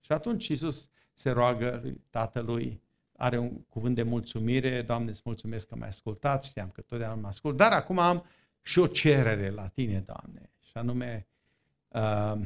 Și 0.00 0.12
atunci 0.12 0.48
Isus 0.48 0.88
se 1.12 1.30
roagă 1.30 1.78
lui 1.82 2.00
Tatălui 2.10 2.82
are 3.16 3.38
un 3.38 3.62
cuvânt 3.62 3.94
de 3.94 4.02
mulțumire, 4.02 4.82
Doamne, 4.82 5.10
îți 5.10 5.22
mulțumesc 5.24 5.66
că 5.66 5.76
m-ai 5.76 5.88
ascultat, 5.88 6.42
știam 6.42 6.70
că 6.70 6.80
totdeauna 6.80 7.20
mă 7.20 7.26
ascult, 7.26 7.56
dar 7.56 7.72
acum 7.72 7.98
am 7.98 8.26
și 8.62 8.78
o 8.78 8.86
cerere 8.86 9.50
la 9.50 9.68
tine, 9.68 10.00
Doamne, 10.00 10.50
și 10.58 10.72
anume 10.72 11.26
uh, 11.88 12.40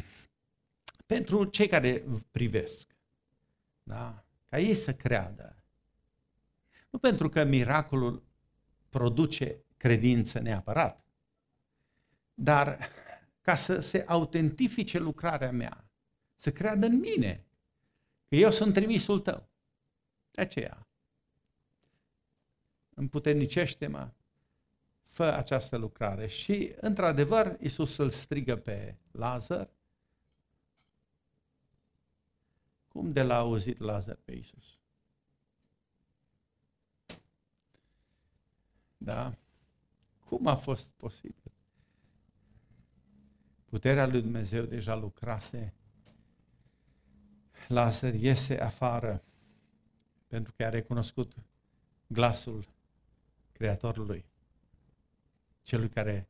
pentru 1.07 1.45
cei 1.45 1.69
care 1.69 2.05
privesc, 2.31 2.97
da? 3.83 4.25
ca 4.49 4.59
ei 4.59 4.75
să 4.75 4.95
creadă. 4.95 5.57
Nu 6.91 6.99
pentru 6.99 7.29
că 7.29 7.45
miracolul 7.45 8.23
produce 8.89 9.65
credință 9.77 10.41
neapărat, 10.41 11.05
dar 12.35 12.79
ca 13.49 13.57
să 13.57 13.81
se 13.81 14.05
autentifice 14.07 14.99
lucrarea 14.99 15.53
mea, 15.53 15.91
să 16.37 16.53
creadă 16.53 16.87
în 16.87 16.99
mine, 16.99 17.47
că 18.29 18.35
eu 18.35 18.51
sunt 18.51 18.73
trimisul 18.75 19.19
tău. 19.19 19.49
De 20.31 20.41
aceea, 20.41 20.87
împuternicește-mă, 22.95 24.11
fă 25.07 25.25
această 25.25 25.77
lucrare. 25.77 26.27
Și, 26.27 26.75
într-adevăr, 26.81 27.57
Iisus 27.61 27.97
îl 27.97 28.11
strigă 28.11 28.57
pe 28.57 28.97
Lazar. 29.11 29.71
Cum 32.89 33.13
de 33.13 33.23
l-a 33.23 33.37
auzit 33.37 33.79
Lazar 33.79 34.19
pe 34.25 34.33
Iisus? 34.33 34.79
Da? 38.97 39.37
Cum 40.25 40.47
a 40.47 40.57
fost 40.57 40.89
posibil? 40.97 41.48
Puterea 43.69 44.07
lui 44.07 44.21
Dumnezeu 44.21 44.65
deja 44.65 44.95
lucrase. 44.95 45.73
Lazar 47.69 48.15
iese 48.15 48.61
afară 48.61 49.23
pentru 50.27 50.53
că 50.57 50.65
a 50.65 50.69
recunoscut 50.69 51.33
glasul 52.07 52.69
Creatorului, 53.53 54.25
celui 55.63 55.89
care 55.89 56.29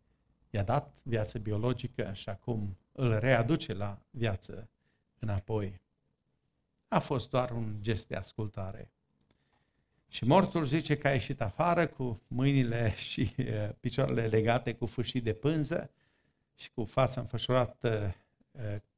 i-a 0.50 0.62
dat 0.62 0.94
viață 1.02 1.38
biologică 1.38 2.12
și 2.12 2.28
acum 2.28 2.76
îl 2.92 3.18
readuce 3.18 3.74
la 3.74 3.98
viață 4.10 4.68
înapoi. 5.18 5.80
A 6.88 6.98
fost 6.98 7.30
doar 7.30 7.50
un 7.50 7.76
gest 7.80 8.08
de 8.08 8.16
ascultare. 8.16 8.90
Și 10.08 10.24
mortul 10.24 10.64
zice 10.64 10.96
că 10.96 11.08
a 11.08 11.12
ieșit 11.12 11.40
afară 11.40 11.86
cu 11.86 12.20
mâinile 12.26 12.94
și 12.94 13.34
picioarele 13.80 14.26
legate 14.26 14.74
cu 14.74 14.86
fâșii 14.86 15.20
de 15.20 15.32
pânză 15.32 15.90
și 16.58 16.70
cu 16.70 16.84
fața 16.84 17.20
înfășurată 17.20 18.16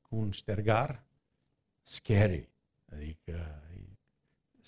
cu 0.03 0.17
un 0.17 0.31
ștergar. 0.31 1.05
Scary. 1.83 2.49
Adică 2.93 3.61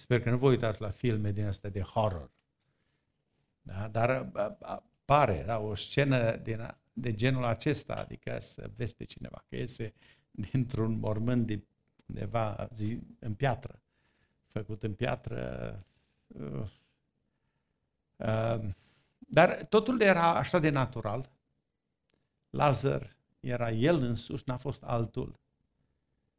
Sper 0.03 0.21
că 0.21 0.31
nu 0.31 0.39
vă 0.39 0.47
uitați 0.47 0.81
la 0.81 0.91
filme 0.91 1.33
din 1.33 1.47
astea 1.47 1.71
de 1.71 1.81
horror. 1.81 2.31
Da? 3.61 3.89
Dar 3.89 4.31
pare 5.05 5.43
da? 5.47 5.59
o 5.59 5.75
scenă 5.75 6.37
din, 6.37 6.77
de 6.93 7.15
genul 7.15 7.45
acesta, 7.45 7.95
adică 7.95 8.39
să 8.41 8.71
vezi 8.77 8.95
pe 8.95 9.05
cineva 9.05 9.45
că 9.49 9.57
iese 9.57 9.93
dintr-un 10.31 10.99
mormânt 10.99 11.47
de 11.47 11.63
undeva 12.07 12.69
zi, 12.75 12.99
în 13.19 13.35
piatră, 13.35 13.83
făcut 14.47 14.83
în 14.83 14.95
piatră. 14.95 15.85
Uh, 16.27 16.69
uh, 18.17 18.61
dar 19.19 19.65
totul 19.65 20.01
era 20.01 20.35
așa 20.35 20.59
de 20.59 20.71
natural. 20.71 21.31
Lazar 22.53 23.17
era 23.41 23.71
el 23.71 23.97
însuși, 23.97 24.43
n-a 24.47 24.57
fost 24.57 24.83
altul. 24.83 25.41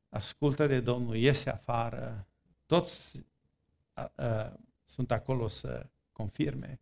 Ascultă 0.09 0.67
de 0.67 0.79
Domnul, 0.79 1.15
iese 1.15 1.49
afară, 1.49 2.27
toți 2.65 3.25
sunt 4.85 5.11
acolo 5.11 5.47
să 5.47 5.89
confirme. 6.11 6.79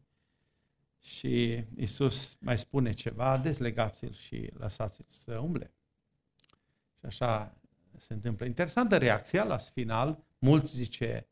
Și 0.99 1.63
Isus 1.75 2.37
mai 2.39 2.57
spune 2.57 2.91
ceva, 2.91 3.37
dezlegați-l 3.37 4.11
și 4.11 4.49
lăsați-l 4.53 5.05
să 5.07 5.37
umble. 5.37 5.73
Și 6.99 7.05
așa 7.05 7.55
se 7.97 8.13
întâmplă. 8.13 8.45
Interesantă 8.45 8.97
reacția 8.97 9.43
la 9.43 9.57
final, 9.57 10.23
mulți 10.39 10.75
zice 10.75 11.27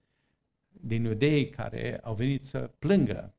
din 0.69 1.03
iudei 1.03 1.49
care 1.49 1.99
au 1.99 2.15
venit 2.15 2.45
să 2.45 2.71
plângă. 2.79 3.33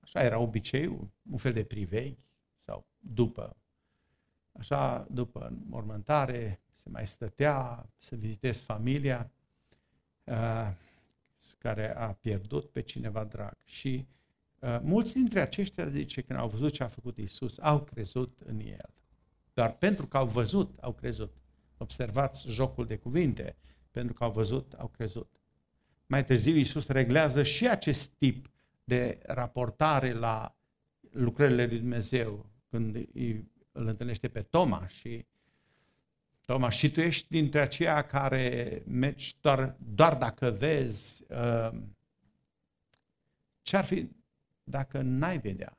Așa 0.00 0.22
era 0.22 0.38
obiceiul, 0.38 1.10
un 1.30 1.38
fel 1.38 1.52
de 1.52 1.64
privei 1.64 2.18
sau 2.56 2.86
după. 2.98 3.56
Așa, 4.58 5.06
după 5.10 5.52
mormântare, 5.66 6.60
se 6.74 6.88
mai 6.88 7.06
stătea, 7.06 7.88
să 7.98 8.16
vizitezi 8.16 8.62
familia 8.62 9.30
uh, 10.24 10.70
care 11.58 11.96
a 11.96 12.12
pierdut 12.12 12.70
pe 12.70 12.80
cineva 12.80 13.24
drag. 13.24 13.56
Și 13.64 14.06
uh, 14.58 14.78
mulți 14.82 15.14
dintre 15.14 15.40
aceștia, 15.40 15.88
zice, 15.88 16.20
când 16.20 16.38
au 16.38 16.48
văzut 16.48 16.72
ce 16.72 16.82
a 16.82 16.88
făcut 16.88 17.18
Isus, 17.18 17.58
au 17.58 17.80
crezut 17.80 18.38
în 18.44 18.60
El. 18.60 18.90
Doar 19.54 19.76
pentru 19.76 20.06
că 20.06 20.16
au 20.16 20.26
văzut, 20.26 20.76
au 20.80 20.92
crezut. 20.92 21.36
Observați 21.76 22.48
jocul 22.48 22.86
de 22.86 22.96
cuvinte. 22.96 23.56
Pentru 23.90 24.14
că 24.14 24.24
au 24.24 24.30
văzut, 24.30 24.72
au 24.72 24.88
crezut. 24.88 25.40
Mai 26.06 26.24
târziu 26.24 26.56
Isus 26.56 26.86
reglează 26.86 27.42
și 27.42 27.68
acest 27.68 28.10
tip 28.10 28.50
de 28.84 29.18
raportare 29.22 30.12
la 30.12 30.56
lucrările 31.10 31.66
lui 31.66 31.78
Dumnezeu 31.78 32.50
când 32.68 33.08
îl 33.78 33.86
întâlnește 33.86 34.28
pe 34.28 34.42
Toma 34.42 34.88
și 34.88 35.26
Toma, 36.44 36.68
și 36.68 36.90
tu 36.90 37.00
ești 37.00 37.26
dintre 37.28 37.60
aceia 37.60 38.02
care 38.02 38.82
mergi 38.86 39.36
doar, 39.40 39.76
doar 39.78 40.16
dacă 40.16 40.50
vezi 40.50 41.24
uh, 41.28 41.70
ce 43.62 43.76
ar 43.76 43.84
fi 43.84 44.08
dacă 44.64 45.00
n-ai 45.00 45.38
vedea? 45.38 45.78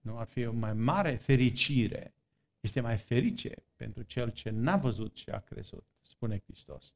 Nu 0.00 0.18
ar 0.18 0.26
fi 0.26 0.46
o 0.46 0.52
mai 0.52 0.72
mare 0.72 1.14
fericire. 1.14 2.14
Este 2.60 2.80
mai 2.80 2.96
ferice 2.96 3.54
pentru 3.76 4.02
cel 4.02 4.30
ce 4.30 4.50
n-a 4.50 4.76
văzut 4.76 5.16
și 5.16 5.30
a 5.30 5.38
crezut, 5.38 5.86
spune 6.02 6.42
Hristos. 6.44 6.94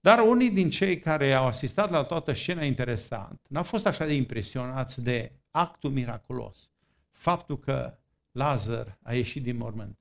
Dar 0.00 0.18
unii 0.18 0.50
din 0.50 0.70
cei 0.70 0.98
care 0.98 1.32
au 1.32 1.46
asistat 1.46 1.90
la 1.90 2.02
toată 2.02 2.32
scena 2.32 2.64
interesant 2.64 3.40
n-au 3.48 3.62
fost 3.62 3.86
așa 3.86 4.06
de 4.06 4.14
impresionați 4.14 5.02
de 5.02 5.32
actul 5.50 5.90
miraculos. 5.90 6.70
Faptul 7.10 7.58
că 7.58 7.98
Lazar 8.32 8.98
a 9.02 9.14
ieșit 9.14 9.42
din 9.42 9.56
mormânt. 9.56 9.98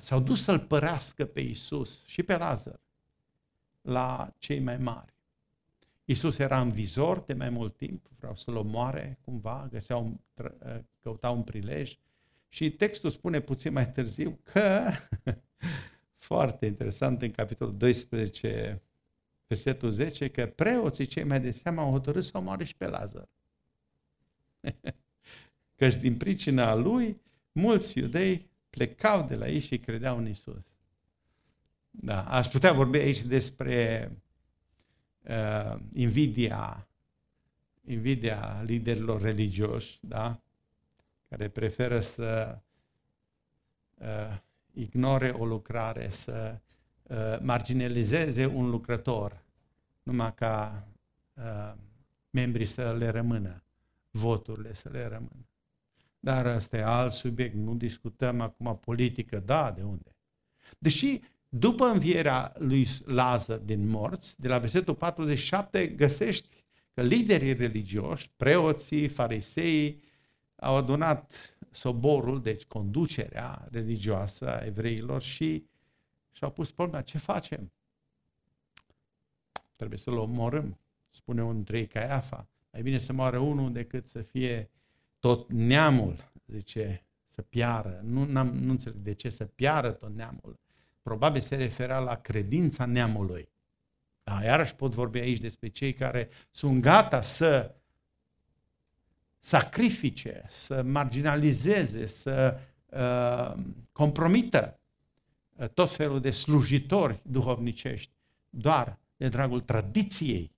S-au 0.00 0.20
dus 0.20 0.42
să-l 0.42 0.58
părească 0.58 1.24
pe 1.24 1.40
Isus 1.40 2.04
și 2.06 2.22
pe 2.22 2.36
Lazar 2.36 2.80
la 3.80 4.34
cei 4.38 4.60
mai 4.60 4.76
mari. 4.76 5.14
Isus 6.04 6.38
era 6.38 6.60
în 6.60 6.72
vizor 6.72 7.20
de 7.20 7.32
mai 7.32 7.50
mult 7.50 7.76
timp, 7.76 8.06
vreau 8.18 8.34
să-l 8.34 8.56
omoare 8.56 9.18
cumva, 9.24 9.68
găsea 9.70 9.96
un, 9.96 10.20
căuta 11.02 11.30
un 11.30 11.42
prilej 11.42 11.98
și 12.48 12.70
textul 12.70 13.10
spune 13.10 13.40
puțin 13.40 13.72
mai 13.72 13.90
târziu 13.90 14.40
că 14.42 14.90
foarte 16.30 16.66
interesant 16.66 17.22
în 17.22 17.30
capitolul 17.30 17.76
12, 17.76 18.82
versetul 19.46 19.90
10, 19.90 20.28
că 20.28 20.46
preoții 20.46 21.06
cei 21.06 21.24
mai 21.24 21.40
de 21.40 21.50
seamă 21.50 21.80
au 21.80 21.90
hotărât 21.90 22.24
să 22.24 22.38
omoare 22.38 22.64
și 22.64 22.76
pe 22.76 22.86
Lazar. 22.86 23.28
Căci 25.80 25.94
din 25.94 26.16
pricina 26.16 26.74
lui, 26.74 27.20
mulți 27.52 27.98
iudei 27.98 28.50
plecau 28.70 29.26
de 29.26 29.34
la 29.34 29.48
ei 29.48 29.60
și 29.60 29.78
credeau 29.78 30.18
în 30.18 30.28
Isus. 30.28 30.64
Da, 31.90 32.24
aș 32.24 32.46
putea 32.46 32.72
vorbi 32.72 32.98
aici 32.98 33.22
despre 33.22 34.10
uh, 35.22 35.76
invidia, 35.92 36.88
invidia 37.84 38.62
liderilor 38.62 39.20
religioși, 39.20 39.98
da? 40.00 40.40
care 41.28 41.48
preferă 41.48 42.00
să 42.00 42.58
uh, 43.94 44.38
ignore 44.72 45.30
o 45.30 45.44
lucrare, 45.44 46.08
să 46.08 46.60
uh, 47.02 47.38
marginalizeze 47.40 48.46
un 48.46 48.70
lucrător, 48.70 49.44
numai 50.02 50.34
ca 50.34 50.88
uh, 51.34 51.72
membrii 52.30 52.66
să 52.66 52.92
le 52.92 53.08
rămână, 53.08 53.62
voturile 54.10 54.74
să 54.74 54.88
le 54.88 55.02
rămână. 55.02 55.44
Dar 56.20 56.46
ăsta 56.46 56.76
e 56.76 56.84
alt 56.84 57.12
subiect, 57.12 57.54
nu 57.54 57.74
discutăm 57.74 58.40
acum 58.40 58.78
politică, 58.78 59.38
da, 59.38 59.70
de 59.70 59.82
unde? 59.82 60.16
Deși 60.78 61.20
după 61.48 61.84
învierea 61.84 62.52
lui 62.58 62.86
Lazar 63.04 63.58
din 63.58 63.88
morți, 63.88 64.40
de 64.40 64.48
la 64.48 64.58
versetul 64.58 64.94
47, 64.94 65.86
găsești 65.86 66.48
că 66.94 67.02
liderii 67.02 67.52
religioși, 67.52 68.30
preoții, 68.36 69.08
farisei, 69.08 70.02
au 70.56 70.76
adunat 70.76 71.56
soborul, 71.70 72.42
deci 72.42 72.64
conducerea 72.64 73.68
religioasă 73.70 74.48
a 74.48 74.64
evreilor 74.64 75.22
și 75.22 75.64
și-au 76.32 76.50
pus 76.50 76.70
problema, 76.70 77.02
ce 77.02 77.18
facem? 77.18 77.72
Trebuie 79.76 79.98
să-l 79.98 80.16
omorâm, 80.16 80.78
spune 81.10 81.42
un 81.42 81.64
trei 81.64 81.86
Caiafa. 81.86 82.48
Mai 82.72 82.82
bine 82.82 82.98
să 82.98 83.12
moară 83.12 83.38
unul 83.38 83.72
decât 83.72 84.06
să 84.06 84.22
fie 84.22 84.70
tot 85.20 85.52
neamul, 85.52 86.32
zice, 86.46 87.04
să 87.26 87.42
piară. 87.42 88.00
Nu, 88.04 88.38
am 88.38 88.48
nu 88.48 88.70
înțeleg 88.70 88.98
de 88.98 89.12
ce 89.12 89.28
să 89.28 89.44
piară 89.44 89.90
tot 89.90 90.14
neamul. 90.14 90.58
Probabil 91.02 91.40
se 91.40 91.56
referea 91.56 91.98
la 91.98 92.14
credința 92.14 92.84
neamului. 92.84 93.48
Da, 94.22 94.42
iarăși 94.42 94.74
pot 94.74 94.92
vorbi 94.92 95.18
aici 95.18 95.40
despre 95.40 95.68
cei 95.68 95.92
care 95.92 96.28
sunt 96.50 96.80
gata 96.80 97.20
să 97.20 97.74
sacrifice, 99.38 100.44
să 100.48 100.82
marginalizeze, 100.82 102.06
să 102.06 102.60
uh, 102.86 103.62
compromită 103.92 104.80
uh, 105.56 105.68
tot 105.68 105.90
felul 105.90 106.20
de 106.20 106.30
slujitori 106.30 107.20
duhovnicești, 107.22 108.12
doar 108.50 108.98
de 109.16 109.28
dragul 109.28 109.60
tradiției, 109.60 110.52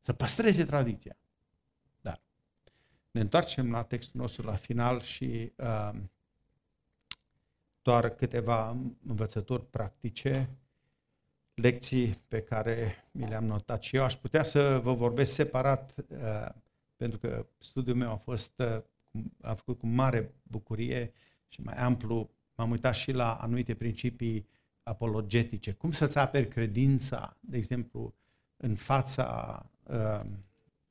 să 0.00 0.12
păstreze 0.12 0.64
tradiția. 0.64 1.16
Dar 3.18 3.26
ne 3.26 3.32
întoarcem 3.32 3.70
la 3.70 3.82
textul 3.82 4.20
nostru 4.20 4.46
la 4.46 4.54
final 4.54 5.00
și 5.00 5.52
uh, 5.56 5.90
doar 7.82 8.08
câteva 8.08 8.76
învățături 9.06 9.70
practice, 9.70 10.48
lecții 11.54 12.20
pe 12.28 12.40
care 12.40 12.94
mi 13.10 13.26
le-am 13.28 13.44
notat 13.44 13.82
și 13.82 13.96
eu. 13.96 14.02
Aș 14.02 14.14
putea 14.14 14.42
să 14.42 14.80
vă 14.82 14.94
vorbesc 14.94 15.32
separat 15.32 15.94
uh, 16.08 16.48
pentru 16.96 17.18
că 17.18 17.46
studiul 17.58 17.96
meu 17.96 18.10
a 18.10 18.16
fost, 18.16 18.52
uh, 18.56 18.82
a 19.40 19.54
făcut 19.54 19.78
cu 19.78 19.86
mare 19.86 20.34
bucurie 20.42 21.12
și 21.48 21.60
mai 21.60 21.74
amplu, 21.74 22.30
m-am 22.54 22.70
uitat 22.70 22.94
și 22.94 23.12
la 23.12 23.34
anumite 23.34 23.74
principii 23.74 24.46
apologetice. 24.82 25.72
Cum 25.72 25.92
să-ți 25.92 26.18
aperi 26.18 26.48
credința, 26.48 27.36
de 27.40 27.56
exemplu, 27.56 28.14
în 28.56 28.76
fața 28.76 29.66
uh, 29.82 30.20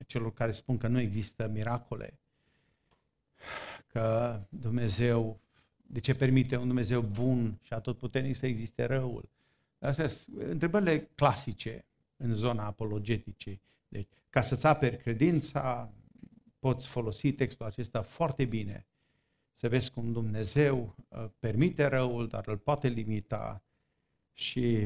celor 0.07 0.33
care 0.33 0.51
spun 0.51 0.77
că 0.77 0.87
nu 0.87 0.99
există 0.99 1.47
miracole, 1.47 2.19
că 3.87 4.39
Dumnezeu, 4.49 5.39
de 5.77 5.99
ce 5.99 6.15
permite 6.15 6.55
un 6.55 6.67
Dumnezeu 6.67 7.01
bun 7.01 7.59
și 7.61 7.73
atotputernic 7.73 8.35
să 8.35 8.45
existe 8.45 8.85
răul? 8.85 9.29
Astea 9.79 10.07
sunt 10.07 10.41
întrebările 10.41 10.99
clasice 11.15 11.85
în 12.17 12.33
zona 12.33 12.65
apologetice. 12.65 13.61
Deci, 13.87 14.07
ca 14.29 14.41
să-ți 14.41 14.65
aperi 14.65 14.97
credința, 14.97 15.91
poți 16.59 16.87
folosi 16.87 17.31
textul 17.31 17.65
acesta 17.65 18.01
foarte 18.01 18.45
bine. 18.45 18.87
Să 19.53 19.69
vezi 19.69 19.91
cum 19.91 20.11
Dumnezeu 20.11 20.95
uh, 21.07 21.25
permite 21.39 21.85
răul, 21.85 22.27
dar 22.27 22.47
îl 22.47 22.57
poate 22.57 22.87
limita 22.87 23.63
și 24.33 24.77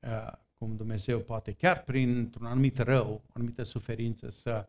uh, 0.00 0.32
cum 0.62 0.76
Dumnezeu 0.76 1.20
poate 1.20 1.52
chiar 1.52 1.82
printr-un 1.82 2.46
anumit 2.46 2.78
rău, 2.78 3.12
o 3.12 3.30
anumită 3.32 3.62
suferință 3.62 4.30
să 4.30 4.68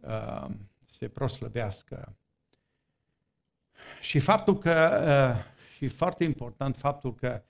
uh, 0.00 0.46
se 0.86 1.08
proslăvească. 1.08 2.16
Și 4.00 4.18
faptul 4.18 4.58
că, 4.58 5.00
și 5.74 5.88
foarte 5.88 6.24
important, 6.24 6.76
faptul 6.76 7.14
că 7.14 7.42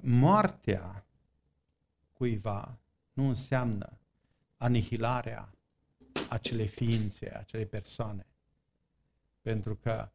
moartea 0.00 1.04
cuiva 2.12 2.78
nu 3.12 3.28
înseamnă 3.28 3.98
anihilarea 4.56 5.54
acele 6.28 6.64
ființe, 6.64 7.36
acele 7.36 7.64
persoane. 7.64 8.26
Pentru 9.40 9.76
că 9.76 10.08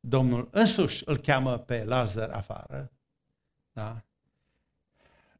Domnul 0.00 0.48
însuși 0.52 1.02
îl 1.06 1.16
cheamă 1.16 1.58
pe 1.58 1.84
Lazar 1.84 2.30
afară, 2.30 2.92
da? 3.72 4.02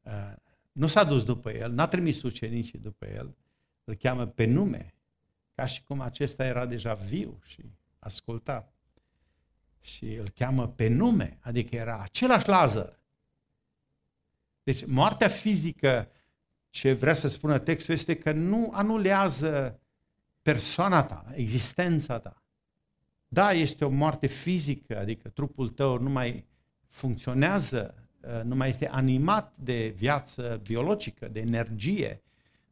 Uh, 0.03 0.33
nu 0.71 0.87
s-a 0.87 1.03
dus 1.03 1.23
după 1.23 1.51
el, 1.51 1.71
n-a 1.71 1.87
trimis 1.87 2.23
ucenicii 2.23 2.79
după 2.79 3.05
el, 3.05 3.35
îl 3.83 3.95
cheamă 3.95 4.25
pe 4.25 4.45
nume, 4.45 4.93
ca 5.55 5.65
și 5.65 5.83
cum 5.83 5.99
acesta 5.99 6.45
era 6.45 6.65
deja 6.65 6.93
viu 6.93 7.39
și 7.45 7.63
asculta. 7.99 8.73
Și 9.81 10.13
îl 10.13 10.29
cheamă 10.29 10.67
pe 10.67 10.87
nume, 10.87 11.37
adică 11.41 11.75
era 11.75 11.99
același 11.99 12.47
Lazar. 12.47 12.99
Deci 14.63 14.85
moartea 14.85 15.27
fizică, 15.27 16.11
ce 16.69 16.93
vrea 16.93 17.13
să 17.13 17.27
spună 17.27 17.59
textul, 17.59 17.93
este 17.93 18.17
că 18.17 18.31
nu 18.31 18.71
anulează 18.73 19.79
persoana 20.41 21.03
ta, 21.03 21.25
existența 21.33 22.19
ta. 22.19 22.43
Da, 23.27 23.51
este 23.51 23.85
o 23.85 23.89
moarte 23.89 24.27
fizică, 24.27 24.99
adică 24.99 25.29
trupul 25.29 25.69
tău 25.69 25.99
nu 25.99 26.09
mai 26.09 26.45
funcționează, 26.87 27.95
uh, 27.97 28.02
nu 28.43 28.55
mai 28.55 28.69
este 28.69 28.89
animat 28.89 29.53
de 29.55 29.93
viață 29.97 30.59
biologică, 30.63 31.27
de 31.27 31.39
energie, 31.39 32.21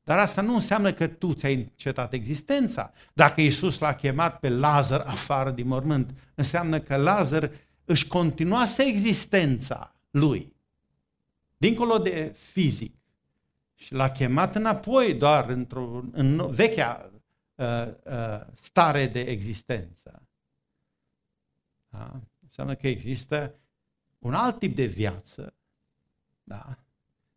dar 0.03 0.19
asta 0.19 0.41
nu 0.41 0.55
înseamnă 0.55 0.93
că 0.93 1.07
tu 1.07 1.33
ți-ai 1.33 1.55
încetat 1.55 2.13
existența. 2.13 2.91
Dacă 3.13 3.41
Iisus 3.41 3.79
l-a 3.79 3.93
chemat 3.93 4.39
pe 4.39 4.49
Lazar 4.49 4.99
afară 4.99 5.51
din 5.51 5.67
mormânt, 5.67 6.13
înseamnă 6.35 6.79
că 6.79 6.95
Lazar 6.95 7.51
își 7.85 8.07
continuase 8.07 8.83
existența 8.83 9.95
lui. 10.11 10.53
dincolo 11.57 11.97
de 11.97 12.35
fizic, 12.39 12.95
și 13.81 13.93
l-a 13.93 14.09
chemat 14.09 14.55
înapoi 14.55 15.13
doar 15.13 15.49
într-o, 15.49 16.03
în 16.11 16.51
vechea 16.51 17.11
uh, 17.55 17.87
uh, 18.03 18.41
stare 18.61 19.07
de 19.07 19.19
existență. 19.19 20.21
Da? 21.89 22.19
Înseamnă 22.43 22.75
că 22.75 22.87
există 22.87 23.55
un 24.21 24.33
alt 24.33 24.59
tip 24.59 24.75
de 24.75 24.85
viață 24.85 25.53
da? 26.43 26.77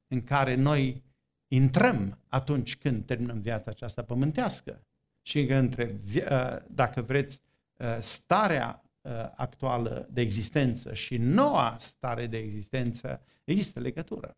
în 0.08 0.24
care 0.24 0.54
noi 0.54 1.02
intrăm 1.48 2.18
atunci 2.28 2.76
când 2.76 3.06
terminăm 3.06 3.40
viața 3.40 3.70
aceasta 3.70 4.04
pământească. 4.04 4.84
Și 5.22 5.40
între, 5.40 6.00
uh, 6.14 6.56
dacă 6.66 7.02
vreți, 7.02 7.40
uh, 7.76 7.96
starea 8.00 8.84
uh, 9.00 9.12
actuală 9.34 10.08
de 10.10 10.20
existență 10.20 10.94
și 10.94 11.16
noua 11.16 11.76
stare 11.80 12.26
de 12.26 12.36
existență, 12.36 13.22
există 13.44 13.80
legătură. 13.80 14.36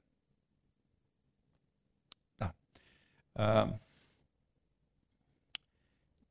Da. 2.35 2.54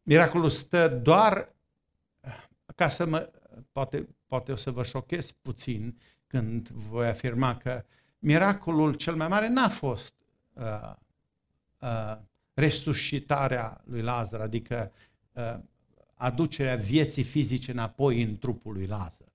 Miracolul 0.04 0.50
stă 0.50 0.88
doar 0.88 1.56
ca 2.76 2.90
să 2.90 3.06
mă, 3.06 3.32
poate, 3.72 4.15
poate 4.26 4.52
o 4.52 4.56
să 4.56 4.72
vă 4.72 4.84
șochez 4.84 5.32
puțin 5.32 6.00
când 6.28 6.68
voi 6.68 7.08
afirma 7.08 7.58
că 7.58 7.86
miracolul 8.20 8.94
cel 8.94 9.16
mai 9.16 9.28
mare 9.28 9.48
n-a 9.48 9.70
fost 9.70 10.14
uh, 10.54 10.94
uh, 11.80 12.18
resuscitarea 12.54 13.82
lui 13.86 14.02
Lazar, 14.02 14.42
adică 14.42 14.92
uh, 15.32 15.60
aducerea 16.14 16.76
vieții 16.76 17.24
fizice 17.24 17.72
înapoi 17.72 18.22
în 18.22 18.38
trupul 18.38 18.74
lui 18.74 18.86
Lazar. 18.86 19.32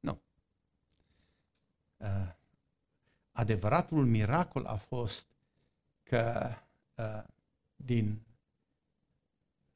Nu. 0.00 0.22
Uh, 1.96 2.08
adevăratul 3.32 4.06
miracol 4.06 4.64
a 4.64 4.76
fost 4.76 5.26
că 6.02 6.50
uh, 6.94 7.22
din 7.76 8.22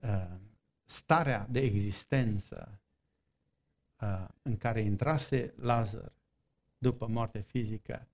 uh, 0.01 0.37
starea 0.85 1.47
de 1.51 1.61
existență 1.61 2.81
uh, 4.01 4.29
în 4.43 4.57
care 4.57 4.81
intrase 4.81 5.55
Lazar 5.57 6.13
după 6.79 7.07
moarte 7.07 7.41
fizică, 7.41 8.09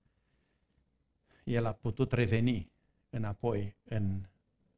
el 1.43 1.65
a 1.65 1.73
putut 1.73 2.11
reveni 2.11 2.71
înapoi 3.09 3.75
în 3.83 4.25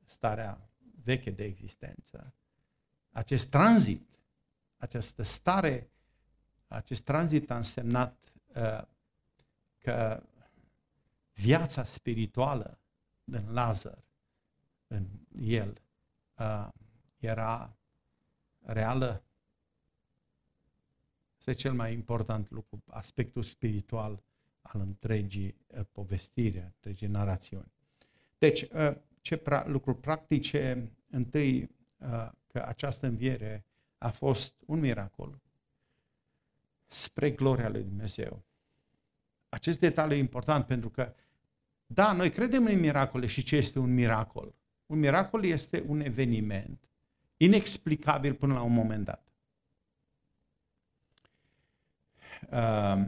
starea 0.05 0.69
veche 1.03 1.31
de 1.31 1.43
existență. 1.43 2.33
Acest 3.11 3.49
tranzit, 3.49 4.19
această 4.77 5.23
stare, 5.23 5.89
acest 6.67 7.03
tranzit 7.03 7.51
a 7.51 7.55
însemnat 7.55 8.33
uh, 8.55 8.81
că 9.77 10.23
viața 11.33 11.85
spirituală 11.85 12.79
din 13.23 13.51
Lazar, 13.51 14.03
în 14.87 15.05
el, 15.39 15.81
uh, 16.37 16.67
era 17.17 17.77
reală. 18.59 19.23
Este 21.47 21.61
cel 21.61 21.73
mai 21.73 21.93
important 21.93 22.49
lucru, 22.49 22.83
aspectul 22.85 23.43
spiritual 23.43 24.23
al 24.61 24.81
întregii 24.81 25.55
uh, 25.67 25.81
povestiri, 25.91 26.57
întregii 26.57 27.07
narațiuni. 27.07 27.71
Deci, 28.37 28.61
uh, 28.61 28.95
ce 29.21 29.37
pra- 29.37 29.65
lucruri 29.65 29.99
practice? 29.99 30.91
Întâi, 31.09 31.61
uh, 31.97 32.31
că 32.47 32.63
această 32.65 33.07
înviere 33.07 33.65
a 33.97 34.09
fost 34.09 34.53
un 34.65 34.79
miracol 34.79 35.41
spre 36.87 37.31
gloria 37.31 37.69
lui 37.69 37.83
Dumnezeu. 37.83 38.43
Acest 39.49 39.79
detaliu 39.79 40.15
e 40.15 40.19
important 40.19 40.65
pentru 40.65 40.89
că, 40.89 41.13
da, 41.85 42.11
noi 42.11 42.29
credem 42.31 42.65
în 42.65 42.79
miracole 42.79 43.25
și 43.25 43.43
ce 43.43 43.55
este 43.55 43.79
un 43.79 43.93
miracol? 43.93 44.55
Un 44.85 44.99
miracol 44.99 45.43
este 45.43 45.83
un 45.87 45.99
eveniment 45.99 46.89
inexplicabil 47.37 48.33
până 48.33 48.53
la 48.53 48.61
un 48.61 48.73
moment 48.73 49.05
dat. 49.05 49.24
Uh, 52.51 53.05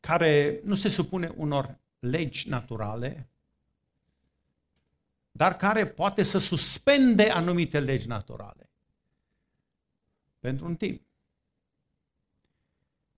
care 0.00 0.60
nu 0.64 0.74
se 0.74 0.88
supune 0.88 1.28
unor 1.28 1.78
legi 1.98 2.48
naturale, 2.48 3.28
dar 5.30 5.56
care 5.56 5.86
poate 5.86 6.22
să 6.22 6.38
suspende 6.38 7.30
anumite 7.30 7.80
legi 7.80 8.06
naturale. 8.06 8.70
Pentru 10.38 10.66
un 10.66 10.76
timp. 10.76 11.02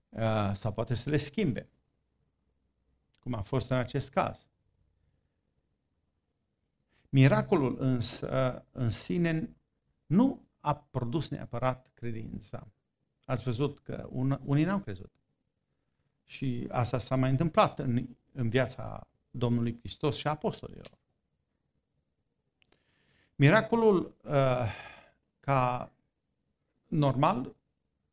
Uh, 0.09 0.53
sau 0.57 0.73
poate 0.73 0.95
să 0.95 1.11
le 1.11 1.17
schimbe. 1.17 1.69
Cum 3.19 3.35
a 3.35 3.43
fost 3.43 3.71
în 3.71 3.77
acest 3.77 4.11
caz. 4.11 4.47
Miracolul 7.09 7.77
însă 7.81 8.65
în 8.71 8.91
sine 8.91 9.57
nu 10.07 10.49
a 10.61 10.75
produs 10.77 11.29
neapărat 11.29 11.91
credința. 11.95 12.69
Ați 13.31 13.43
văzut 13.43 13.79
că 13.79 14.09
un, 14.11 14.41
unii 14.45 14.65
n-au 14.65 14.79
crezut. 14.79 15.11
Și 16.25 16.67
asta 16.71 16.99
s-a 16.99 17.17
mai 17.17 17.31
întâmplat 17.31 17.79
în, 17.79 18.07
în 18.33 18.49
viața 18.49 19.07
Domnului 19.31 19.79
Hristos 19.79 20.17
și 20.17 20.27
a 20.27 20.31
apostolilor. 20.31 20.91
Miracolul, 23.35 24.15
uh, 24.25 24.75
ca 25.41 25.91
normal, 26.87 27.55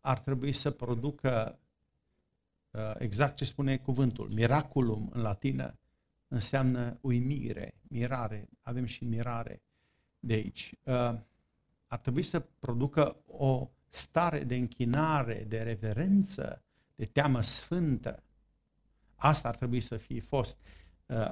ar 0.01 0.19
trebui 0.19 0.51
să 0.51 0.71
producă 0.71 1.60
uh, 2.71 2.93
exact 2.97 3.36
ce 3.36 3.45
spune 3.45 3.77
cuvântul. 3.77 4.30
Miraculum 4.30 5.10
în 5.13 5.21
latină 5.21 5.77
înseamnă 6.27 6.97
uimire, 7.01 7.73
mirare. 7.82 8.49
Avem 8.62 8.86
și 8.86 9.06
mirare 9.06 9.62
de 10.19 10.34
aici. 10.34 10.75
Uh, 10.84 10.93
ar 11.88 11.99
trebui 12.01 12.23
să 12.23 12.39
producă 12.39 13.15
o 13.27 13.69
stare 13.89 14.43
de 14.43 14.56
închinare, 14.56 15.45
de 15.47 15.62
reverență, 15.62 16.62
de 16.95 17.06
teamă 17.06 17.41
sfântă. 17.41 18.23
Asta 19.15 19.47
ar 19.47 19.56
trebui 19.56 19.80
să 19.80 19.97
fie 19.97 20.21
fost 20.21 20.58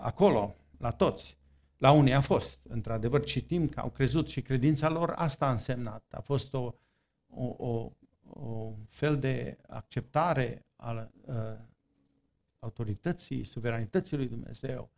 acolo, 0.01 0.55
la 0.77 0.91
toți. 0.91 1.37
La 1.77 1.91
unii 1.91 2.13
a 2.13 2.21
fost, 2.21 2.59
într-adevăr, 2.69 3.23
citim 3.23 3.67
că 3.67 3.79
au 3.79 3.89
crezut 3.89 4.29
și 4.29 4.41
credința 4.41 4.89
lor 4.89 5.13
asta 5.15 5.47
a 5.47 5.51
însemnat. 5.51 6.03
A 6.11 6.21
fost 6.21 6.53
o, 6.53 6.73
o, 7.29 7.45
o, 7.57 7.91
o 8.29 8.73
fel 8.89 9.19
de 9.19 9.57
acceptare 9.67 10.65
a 10.75 11.09
uh, 11.25 11.35
autorității, 12.59 13.43
suveranității 13.43 14.17
lui 14.17 14.27
Dumnezeu. 14.27 14.89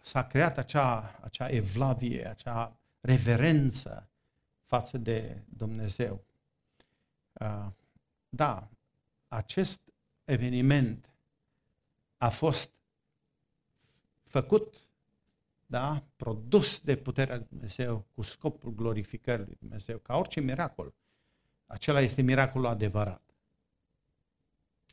S-a 0.00 0.26
creat 0.26 0.58
acea, 0.58 1.18
acea 1.22 1.48
evlavie, 1.48 2.28
acea 2.28 2.76
reverență 3.00 4.08
față 4.64 4.98
de 4.98 5.42
Dumnezeu. 5.48 6.24
Uh, 7.32 7.66
da, 8.28 8.68
acest 9.28 9.80
eveniment 10.24 11.10
a 12.16 12.28
fost 12.28 12.70
făcut, 14.24 14.74
da, 15.66 16.04
produs 16.16 16.80
de 16.80 16.96
puterea 16.96 17.36
lui 17.36 17.46
Dumnezeu 17.48 18.06
cu 18.14 18.22
scopul 18.22 18.74
glorificării 18.74 19.44
lui 19.44 19.56
Dumnezeu, 19.58 19.98
ca 19.98 20.16
orice 20.16 20.40
miracol. 20.40 20.94
Acela 21.66 22.00
este 22.00 22.22
miracolul 22.22 22.66
adevărat. 22.66 23.22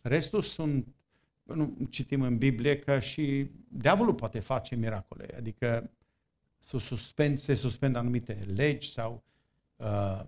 Restul 0.02 0.42
sunt, 0.42 0.96
nu 1.44 1.78
citim 1.90 2.22
în 2.22 2.38
Biblie 2.38 2.80
că 2.80 3.00
și 3.00 3.52
diavolul 3.68 4.14
poate 4.14 4.40
face 4.40 4.76
miracole, 4.76 5.36
adică 5.38 5.92
se, 6.60 6.78
suspend, 6.78 7.40
se 7.40 7.56
suspendă 7.56 7.98
anumite 7.98 8.34
legi 8.34 8.92
sau, 8.92 9.14
uh, 9.14 9.31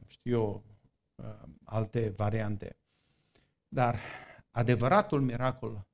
știu 0.07 0.31
eu, 0.31 0.63
uh, 1.15 1.25
alte 1.63 2.09
variante. 2.09 2.77
Dar 3.67 3.99
adevăratul 4.51 5.21
miracol 5.21 5.87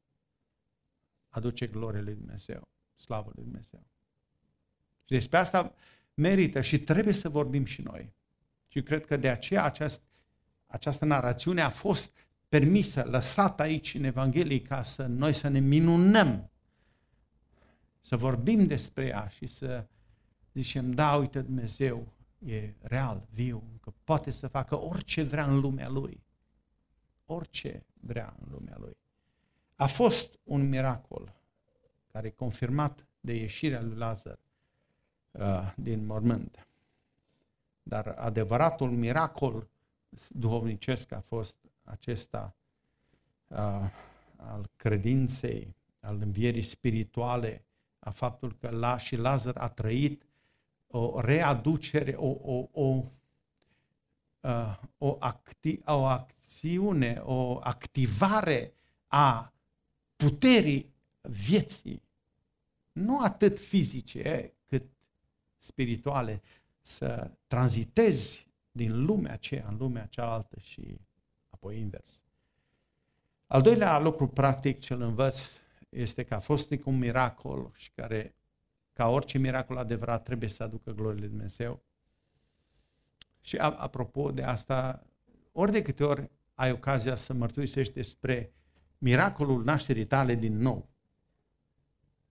aduce 1.29 1.67
glorie 1.67 2.01
lui 2.01 2.13
Dumnezeu. 2.13 2.67
Slavă 2.95 3.31
lui 3.35 3.43
Dumnezeu. 3.43 3.83
Și 5.03 5.15
despre 5.15 5.37
asta 5.37 5.73
merită 6.13 6.61
și 6.61 6.79
trebuie 6.79 7.13
să 7.13 7.29
vorbim 7.29 7.65
și 7.65 7.81
noi. 7.81 8.13
Și 8.67 8.81
cred 8.83 9.05
că 9.05 9.17
de 9.17 9.29
aceea 9.29 9.63
aceast, 9.63 10.01
această 10.65 11.05
narațiune 11.05 11.61
a 11.61 11.69
fost 11.69 12.11
permisă, 12.49 13.03
lăsată 13.03 13.61
aici 13.61 13.93
în 13.93 14.03
Evanghelie 14.03 14.61
ca 14.61 14.83
să 14.83 15.05
noi 15.05 15.33
să 15.33 15.47
ne 15.47 15.59
minunăm, 15.59 16.51
să 18.01 18.15
vorbim 18.15 18.67
despre 18.67 19.05
ea 19.05 19.27
și 19.27 19.47
să 19.47 19.87
zicem, 20.53 20.91
da, 20.91 21.15
uite, 21.15 21.41
Dumnezeu 21.41 22.13
e 22.45 22.73
real, 22.81 23.27
viu, 23.29 23.63
că 23.81 23.93
poate 24.03 24.31
să 24.31 24.47
facă 24.47 24.79
orice 24.79 25.23
vrea 25.23 25.45
în 25.45 25.59
lumea 25.59 25.89
Lui. 25.89 26.23
Orice 27.25 27.85
vrea 27.99 28.35
în 28.39 28.47
lumea 28.51 28.75
Lui. 28.79 28.97
A 29.75 29.87
fost 29.87 30.39
un 30.43 30.69
miracol 30.69 31.33
care 32.11 32.27
e 32.27 32.31
confirmat 32.31 33.05
de 33.19 33.33
ieșirea 33.33 33.81
lui 33.81 33.95
Lazar 33.95 34.39
uh, 35.31 35.73
din 35.75 36.05
mormânt. 36.05 36.67
Dar 37.83 38.07
adevăratul 38.07 38.91
miracol 38.91 39.69
duhovnicesc 40.27 41.11
a 41.11 41.19
fost 41.19 41.55
acesta 41.83 42.55
uh, 43.47 43.57
al 44.35 44.69
credinței, 44.75 45.75
al 45.99 46.17
învierii 46.21 46.61
spirituale, 46.61 47.63
a 47.99 48.09
faptul 48.09 48.55
că 48.55 48.69
la 48.69 48.97
și 48.97 49.15
Lazar 49.15 49.57
a 49.57 49.69
trăit 49.69 50.28
o 50.91 51.19
readucere, 51.19 52.13
o, 52.13 52.27
o, 52.27 52.67
o, 52.71 53.03
uh, 54.39 54.77
o, 54.97 55.17
acti, 55.19 55.79
o 55.85 56.05
acțiune, 56.05 57.21
o 57.23 57.59
activare 57.63 58.73
a 59.07 59.53
puterii 60.15 60.93
vieții, 61.21 62.03
nu 62.91 63.23
atât 63.23 63.59
fizice 63.59 64.53
cât 64.65 64.83
spirituale, 65.57 66.41
să 66.81 67.31
tranzitezi 67.47 68.47
din 68.71 69.05
lumea 69.05 69.33
aceea 69.33 69.67
în 69.67 69.77
lumea 69.77 70.05
cealaltă 70.05 70.59
și 70.59 70.99
apoi 71.49 71.79
invers. 71.79 72.23
Al 73.47 73.61
doilea 73.61 73.99
lucru 73.99 74.27
practic 74.27 74.79
ce 74.79 74.93
îl 74.93 75.01
învăț 75.01 75.39
este 75.89 76.23
că 76.23 76.33
a 76.33 76.39
fost 76.39 76.71
un 76.83 76.97
miracol 76.97 77.71
și 77.75 77.91
care, 77.91 78.35
ca 78.99 79.07
orice 79.07 79.37
miracol 79.37 79.77
adevărat, 79.77 80.23
trebuie 80.23 80.49
să 80.49 80.63
aducă 80.63 80.91
glorie 80.91 81.19
lui 81.19 81.27
Dumnezeu. 81.27 81.83
Și 83.41 83.57
apropo 83.57 84.31
de 84.31 84.43
asta, 84.43 85.05
ori 85.51 85.71
de 85.71 85.81
câte 85.81 86.03
ori 86.03 86.29
ai 86.53 86.71
ocazia 86.71 87.15
să 87.15 87.33
mărturisești 87.33 87.93
despre 87.93 88.53
miracolul 88.97 89.63
nașterii 89.63 90.05
tale 90.05 90.35
din 90.35 90.57
nou, 90.57 90.89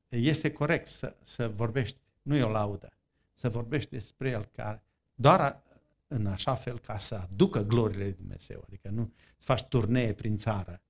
este 0.08 0.52
corect 0.52 0.86
să, 0.86 1.16
să 1.22 1.48
vorbești, 1.48 1.98
nu 2.22 2.36
e 2.36 2.42
o 2.42 2.48
laudă, 2.48 2.92
să 3.32 3.48
vorbești 3.48 3.90
despre 3.90 4.30
el 4.30 4.44
care 4.44 4.82
doar 5.14 5.62
în 6.06 6.26
așa 6.26 6.54
fel 6.54 6.78
ca 6.78 6.98
să 6.98 7.14
aducă 7.14 7.60
gloriile 7.60 8.04
lui 8.04 8.12
Dumnezeu, 8.12 8.62
adică 8.66 8.88
nu 8.88 9.12
să 9.38 9.44
faci 9.44 9.62
turnee 9.62 10.14
prin 10.14 10.36
țară 10.36 10.82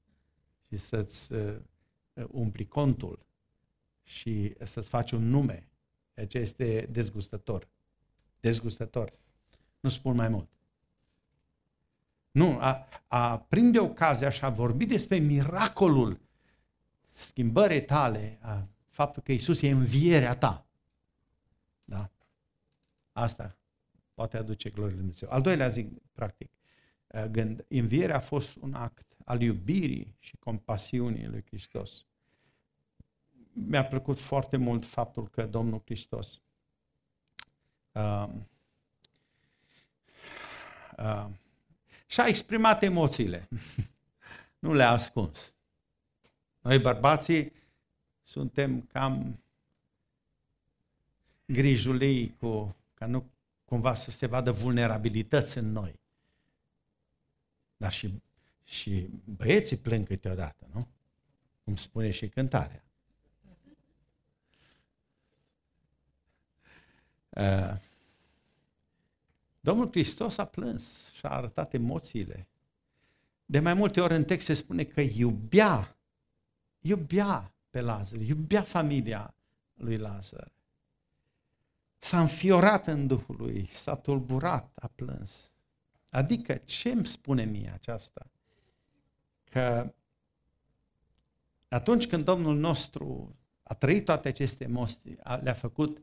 și 0.66 0.76
să-ți 0.76 1.33
uh, 1.33 1.57
umpli 2.31 2.66
contul 2.66 3.26
și 4.09 4.54
să-ți 4.64 4.88
faci 4.88 5.11
un 5.11 5.28
nume. 5.28 5.68
Deci 6.14 6.34
este 6.34 6.88
dezgustător. 6.90 7.68
Dezgustător. 8.40 9.12
Nu 9.80 9.88
spun 9.88 10.16
mai 10.16 10.28
mult. 10.28 10.48
Nu, 12.30 12.59
a, 12.61 12.88
a 13.06 13.38
prinde 13.38 13.78
ocazia 13.78 14.30
și 14.30 14.44
a 14.44 14.48
vorbi 14.48 14.86
despre 14.86 15.18
miracolul 15.18 16.20
schimbării 17.12 17.84
tale, 17.84 18.38
a 18.42 18.68
faptul 18.88 19.22
că 19.22 19.32
Isus 19.32 19.62
e 19.62 19.70
învierea 19.70 20.36
ta. 20.36 20.66
Da? 21.84 22.11
Asta 23.12 23.56
poate 24.14 24.36
aduce 24.36 24.70
glorie 24.70 24.90
lui 24.90 24.98
Dumnezeu. 24.98 25.30
Al 25.30 25.40
doilea 25.40 25.68
zic, 25.68 26.02
practic, 26.12 26.50
gând, 27.30 27.64
învierea 27.68 28.16
a 28.16 28.20
fost 28.20 28.56
un 28.56 28.74
act 28.74 29.16
al 29.24 29.40
iubirii 29.40 30.16
și 30.18 30.36
compasiunii 30.36 31.26
lui 31.26 31.44
Hristos. 31.46 32.06
Mi-a 33.66 33.86
plăcut 33.86 34.18
foarte 34.18 34.56
mult 34.56 34.84
faptul 34.84 35.28
că 35.28 35.46
Domnul 35.46 35.82
Hristos 35.84 36.40
uh, 37.92 38.28
uh, 40.98 41.26
și-a 42.06 42.26
exprimat 42.26 42.82
emoțiile. 42.82 43.48
nu 44.59 44.74
le-a 44.74 44.90
ascuns. 44.90 45.54
Noi 46.61 46.78
bărbații 46.78 47.52
suntem 48.22 48.80
cam 48.80 49.42
grijulii 51.44 52.36
cu, 52.36 52.76
ca 52.94 53.06
nu 53.06 53.30
cumva 53.64 53.94
să 53.94 54.11
se 54.11 54.26
vadă 54.26 54.52
vulnerabilități 54.52 55.59
în 55.59 55.72
noi. 55.72 56.00
Dar 57.76 57.92
și, 57.92 58.22
și 58.64 59.09
băieții 59.24 59.76
plâng 59.76 60.06
câteodată, 60.06 60.66
nu? 60.72 60.88
Cum 61.64 61.76
spune 61.76 62.11
și 62.11 62.28
cântarea. 62.28 62.82
Domnul 69.61 69.89
Hristos 69.91 70.39
a 70.39 70.45
plâns 70.45 71.12
și 71.12 71.26
a 71.26 71.28
arătat 71.28 71.74
emoțiile. 71.74 72.49
De 73.47 73.59
mai 73.59 73.74
multe 73.74 74.01
ori 74.01 74.14
în 74.14 74.24
text 74.24 74.47
se 74.47 74.55
spune 74.55 74.84
că 74.84 75.01
iubea, 75.01 75.97
iubea 76.80 77.55
pe 77.70 77.80
Lazar, 77.80 78.20
iubea 78.20 78.62
familia 78.62 79.34
lui 79.74 79.97
Lazar. 79.97 80.53
S-a 81.99 82.20
înfiorat 82.20 82.86
în 82.86 83.07
Duhul 83.07 83.36
lui, 83.36 83.68
s-a 83.72 83.97
tulburat, 83.97 84.70
a 84.74 84.86
plâns. 84.95 85.51
Adică 86.09 86.55
ce 86.55 86.91
îmi 86.91 87.07
spune 87.07 87.45
mie 87.45 87.70
aceasta? 87.74 88.26
Că 89.45 89.95
atunci 91.68 92.07
când 92.07 92.24
Domnul 92.24 92.57
nostru 92.57 93.36
a 93.62 93.74
trăit 93.74 94.05
toate 94.05 94.28
aceste 94.28 94.64
emoții, 94.64 95.18
le-a 95.41 95.55
făcut 95.55 96.03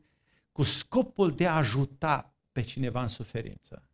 cu 0.56 0.62
scopul 0.62 1.34
de 1.34 1.46
a 1.46 1.56
ajuta 1.56 2.34
pe 2.52 2.62
cineva 2.62 3.02
în 3.02 3.08
suferință. 3.08 3.88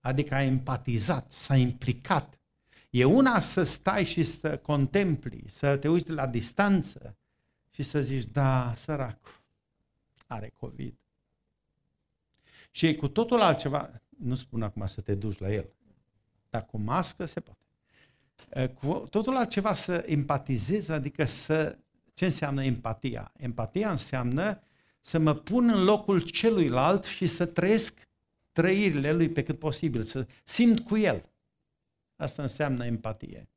Adică 0.00 0.34
a 0.34 0.42
empatizat, 0.42 1.32
s-a 1.32 1.56
implicat. 1.56 2.38
E 2.90 3.04
una 3.04 3.40
să 3.40 3.62
stai 3.62 4.04
și 4.04 4.24
să 4.24 4.58
contempli, 4.58 5.44
să 5.48 5.76
te 5.76 5.88
uiți 5.88 6.06
de 6.06 6.12
la 6.12 6.26
distanță 6.26 7.16
și 7.70 7.82
să 7.82 8.02
zici, 8.02 8.24
da, 8.24 8.74
săracul, 8.76 9.42
are 10.26 10.48
COVID. 10.48 10.94
Și 12.70 12.86
e 12.86 12.94
cu 12.94 13.08
totul 13.08 13.40
altceva, 13.40 14.02
nu 14.08 14.34
spun 14.34 14.62
acum 14.62 14.86
să 14.86 15.00
te 15.00 15.14
duci 15.14 15.38
la 15.38 15.52
el, 15.52 15.68
dar 16.50 16.66
cu 16.66 16.78
mască 16.78 17.24
se 17.24 17.40
poate. 17.40 17.66
Cu 18.74 19.06
totul 19.10 19.36
altceva 19.36 19.74
să 19.74 20.04
empatizezi, 20.06 20.90
adică 20.90 21.24
să... 21.24 21.78
Ce 22.14 22.24
înseamnă 22.24 22.64
empatia? 22.64 23.32
Empatia 23.36 23.90
înseamnă 23.90 24.62
să 25.08 25.18
mă 25.18 25.34
pun 25.34 25.68
în 25.68 25.84
locul 25.84 26.20
celuilalt 26.20 27.04
și 27.04 27.26
să 27.26 27.46
trăiesc 27.46 28.08
trăirile 28.52 29.12
lui 29.12 29.28
pe 29.28 29.42
cât 29.42 29.58
posibil, 29.58 30.02
să 30.02 30.26
simt 30.44 30.80
cu 30.80 30.96
el. 30.96 31.28
Asta 32.16 32.42
înseamnă 32.42 32.84
empatie. 32.84 33.48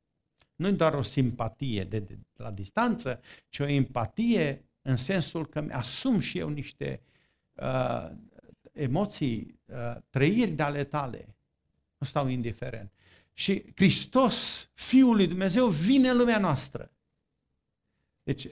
Nu 0.56 0.66
e 0.66 0.70
doar 0.70 0.94
o 0.94 1.02
simpatie 1.02 1.84
de, 1.84 1.98
de, 1.98 2.14
de 2.14 2.42
la 2.42 2.50
distanță, 2.50 3.20
ci 3.48 3.58
o 3.58 3.66
empatie 3.66 4.64
în 4.82 4.96
sensul 4.96 5.46
că 5.46 5.60
mi-asum 5.60 6.20
și 6.20 6.38
eu 6.38 6.48
niște 6.48 7.00
uh, 7.52 8.10
emoții, 8.72 9.60
uh, 9.66 9.96
trăiri 10.10 10.50
de 10.50 10.62
ale 10.62 10.84
tale. 10.84 11.36
Nu 11.98 12.06
stau 12.06 12.28
indiferent. 12.28 12.92
Și 13.32 13.64
Hristos, 13.74 14.68
Fiul 14.74 15.16
lui 15.16 15.26
Dumnezeu, 15.26 15.66
vine 15.66 16.08
în 16.08 16.16
lumea 16.16 16.38
noastră. 16.38 16.90
Deci, 18.22 18.48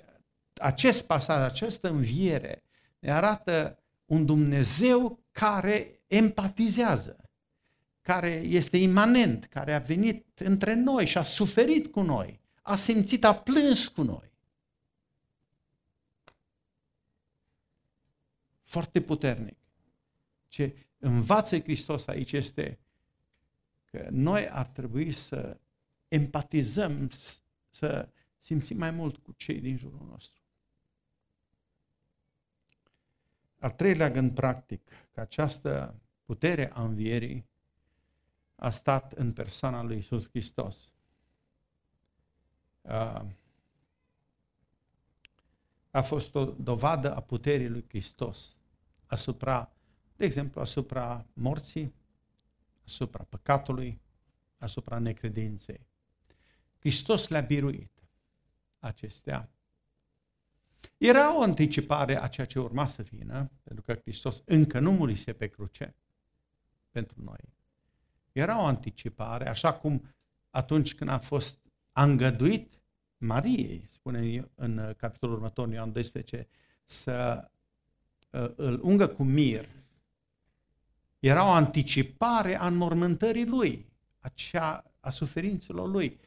acest 0.55 1.07
pasaj, 1.07 1.51
această 1.51 1.88
înviere, 1.88 2.62
ne 3.01 3.12
arată 3.12 3.78
un 4.05 4.26
Dumnezeu 4.26 5.24
care 5.30 6.01
empatizează, 6.07 7.30
care 8.01 8.30
este 8.30 8.76
imanent, 8.76 9.44
care 9.44 9.74
a 9.74 9.78
venit 9.78 10.40
între 10.40 10.74
noi 10.74 11.07
și 11.07 11.18
a 11.18 11.22
suferit 11.22 11.86
cu 11.86 12.01
noi, 12.01 12.40
a 12.62 12.76
simțit, 12.76 13.24
a 13.24 13.34
plâns 13.34 13.88
cu 13.88 14.03
noi. 14.03 14.32
Foarte 18.62 19.01
puternic. 19.01 19.59
Ce 20.48 20.76
învață 20.98 21.59
Hristos 21.59 22.07
aici 22.07 22.32
este 22.32 22.78
că 23.84 24.09
noi 24.11 24.48
ar 24.48 24.66
trebui 24.66 25.12
să 25.12 25.61
empatizăm, 26.09 27.11
să 27.70 28.09
simțim 28.40 28.76
mai 28.76 28.90
mult 28.90 29.16
cu 29.16 29.32
cei 29.32 29.61
din 29.61 29.76
jurul 29.76 30.07
nostru. 30.11 30.39
Al 33.61 33.71
treilea 33.71 34.11
gând 34.11 34.35
practic, 34.35 34.91
că 35.13 35.21
această 35.21 35.95
putere 36.25 36.73
a 36.73 36.83
învierii 36.83 37.49
a 38.55 38.71
stat 38.71 39.13
în 39.13 39.33
persoana 39.33 39.83
lui 39.83 39.97
Isus 39.97 40.29
Hristos. 40.29 40.77
A 45.91 46.03
fost 46.03 46.35
o 46.35 46.45
dovadă 46.45 47.15
a 47.15 47.21
puterii 47.21 47.69
lui 47.69 47.85
Hristos 47.89 48.57
asupra, 49.07 49.73
de 50.17 50.25
exemplu, 50.25 50.61
asupra 50.61 51.27
morții, 51.33 51.95
asupra 52.85 53.25
păcatului, 53.25 54.01
asupra 54.59 54.99
necredinței. 54.99 55.87
Hristos 56.79 57.29
le-a 57.29 57.41
biruit 57.41 58.03
acestea 58.79 59.49
era 60.99 61.37
o 61.37 61.43
anticipare 61.43 62.22
a 62.22 62.26
ceea 62.26 62.47
ce 62.47 62.59
urma 62.59 62.87
să 62.87 63.03
vină, 63.03 63.51
pentru 63.62 63.85
că 63.85 63.95
Hristos 63.95 64.43
încă 64.45 64.78
nu 64.78 64.93
murise 64.93 65.33
pe 65.33 65.47
cruce 65.47 65.95
pentru 66.91 67.22
noi. 67.22 67.55
Era 68.33 68.62
o 68.62 68.64
anticipare, 68.64 69.49
așa 69.49 69.72
cum 69.72 70.14
atunci 70.51 70.95
când 70.95 71.11
a 71.11 71.18
fost 71.18 71.59
îngăduit 71.93 72.81
Mariei, 73.16 73.85
spune 73.89 74.51
în 74.55 74.95
capitolul 74.97 75.35
următor, 75.35 75.72
Ioan 75.72 75.93
12, 75.93 76.49
să 76.85 77.49
uh, 78.31 78.51
îl 78.57 78.81
ungă 78.83 79.07
cu 79.07 79.22
mir. 79.22 79.68
Era 81.18 81.47
o 81.47 81.51
anticipare 81.51 82.59
a 82.59 82.66
înmormântării 82.66 83.47
lui, 83.47 83.87
a, 84.18 84.28
cea, 84.28 84.85
a 85.01 85.11
suferințelor 85.11 85.89
lui. 85.89 86.20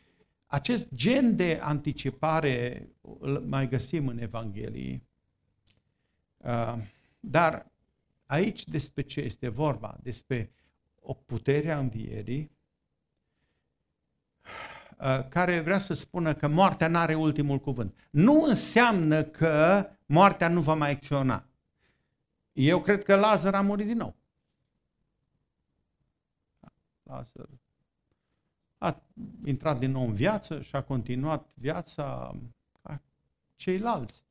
Acest 0.53 0.93
gen 0.93 1.35
de 1.35 1.59
anticipare 1.61 2.87
îl 3.19 3.39
mai 3.39 3.67
găsim 3.67 4.07
în 4.07 4.17
Evanghelie, 4.17 5.03
uh, 6.37 6.75
dar 7.19 7.71
aici 8.25 8.63
despre 8.63 9.01
ce 9.01 9.19
este 9.19 9.47
vorba? 9.47 9.97
Despre 10.01 10.51
o 11.01 11.13
putere 11.13 11.71
a 11.71 11.79
învierii 11.79 12.51
uh, 14.99 15.27
care 15.29 15.59
vrea 15.59 15.79
să 15.79 15.93
spună 15.93 16.33
că 16.33 16.47
moartea 16.47 16.87
nu 16.87 16.97
are 16.97 17.15
ultimul 17.15 17.59
cuvânt. 17.59 18.07
Nu 18.09 18.43
înseamnă 18.43 19.23
că 19.23 19.89
moartea 20.05 20.47
nu 20.47 20.61
va 20.61 20.73
mai 20.73 20.91
acționa. 20.91 21.47
Eu 22.51 22.81
cred 22.81 23.03
că 23.03 23.15
Lazar 23.15 23.55
a 23.55 23.61
murit 23.61 23.85
din 23.85 23.97
nou. 23.97 24.15
Lazar 27.03 27.49
a 28.83 29.01
intrat 29.45 29.79
din 29.79 29.91
nou 29.91 30.05
în 30.07 30.13
viață 30.13 30.61
și 30.61 30.75
a 30.75 30.81
continuat 30.81 31.49
viața 31.53 32.35
ca 32.81 33.01
ceilalți. 33.55 34.23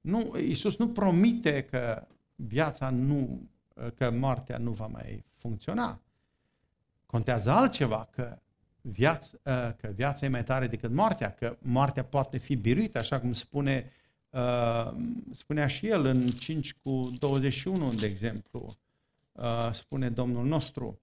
Nu, 0.00 0.38
Iisus 0.38 0.76
nu 0.76 0.88
promite 0.88 1.64
că 1.64 2.06
viața 2.34 2.90
nu, 2.90 3.48
că 3.94 4.10
moartea 4.10 4.58
nu 4.58 4.70
va 4.70 4.86
mai 4.86 5.24
funcționa. 5.34 6.00
Contează 7.06 7.50
altceva, 7.50 8.08
că 8.10 8.38
viața, 8.80 9.38
că 9.80 9.92
viața 9.94 10.26
e 10.26 10.28
mai 10.28 10.44
tare 10.44 10.66
decât 10.66 10.90
moartea, 10.90 11.34
că 11.34 11.56
moartea 11.58 12.04
poate 12.04 12.38
fi 12.38 12.56
biruită, 12.56 12.98
așa 12.98 13.20
cum 13.20 13.32
spune, 13.32 13.90
spunea 15.32 15.66
și 15.66 15.86
el 15.86 16.04
în 16.04 16.26
5 16.26 16.74
cu 16.74 17.10
21, 17.18 17.92
de 17.92 18.06
exemplu, 18.06 18.76
spune 19.72 20.10
Domnul 20.10 20.46
nostru. 20.46 21.00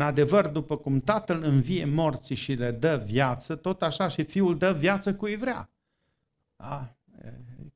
În 0.00 0.06
adevăr, 0.06 0.46
după 0.46 0.76
cum 0.76 1.00
Tatăl 1.00 1.42
învie 1.42 1.84
morții 1.84 2.34
și 2.34 2.52
le 2.52 2.70
dă 2.70 3.02
viață, 3.06 3.54
tot 3.54 3.82
așa 3.82 4.08
și 4.08 4.24
Fiul 4.24 4.58
dă 4.58 4.72
viață 4.72 5.14
cui 5.14 5.36
vrea. 5.36 5.70
Da? 6.56 6.94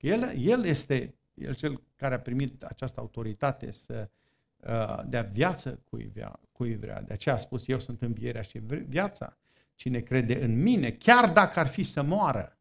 El, 0.00 0.32
el 0.36 0.64
este 0.64 1.14
el 1.34 1.54
cel 1.54 1.82
care 1.96 2.14
a 2.14 2.20
primit 2.20 2.62
această 2.62 3.00
autoritate 3.00 3.70
să 3.70 4.08
uh, 4.56 5.00
dea 5.06 5.22
viață 5.22 5.80
cui 5.90 6.10
vrea, 6.14 6.40
cui 6.52 6.76
vrea. 6.76 7.02
De 7.02 7.12
aceea 7.12 7.34
a 7.34 7.38
spus, 7.38 7.68
eu 7.68 7.78
sunt 7.78 8.02
învierea 8.02 8.42
și 8.42 8.58
viața. 8.88 9.38
Cine 9.74 10.00
crede 10.00 10.44
în 10.44 10.62
mine, 10.62 10.90
chiar 10.90 11.32
dacă 11.32 11.60
ar 11.60 11.66
fi 11.66 11.82
să 11.82 12.02
moară, 12.02 12.58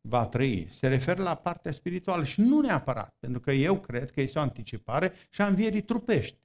va 0.00 0.26
trăi. 0.26 0.66
Se 0.68 0.88
referă 0.88 1.22
la 1.22 1.34
partea 1.34 1.72
spirituală 1.72 2.24
și 2.24 2.40
nu 2.40 2.60
neapărat, 2.60 3.14
pentru 3.18 3.40
că 3.40 3.52
eu 3.52 3.80
cred 3.80 4.10
că 4.10 4.20
este 4.20 4.38
o 4.38 4.42
anticipare 4.42 5.12
și 5.30 5.40
a 5.40 5.46
învierii 5.46 5.82
trupești 5.82 6.38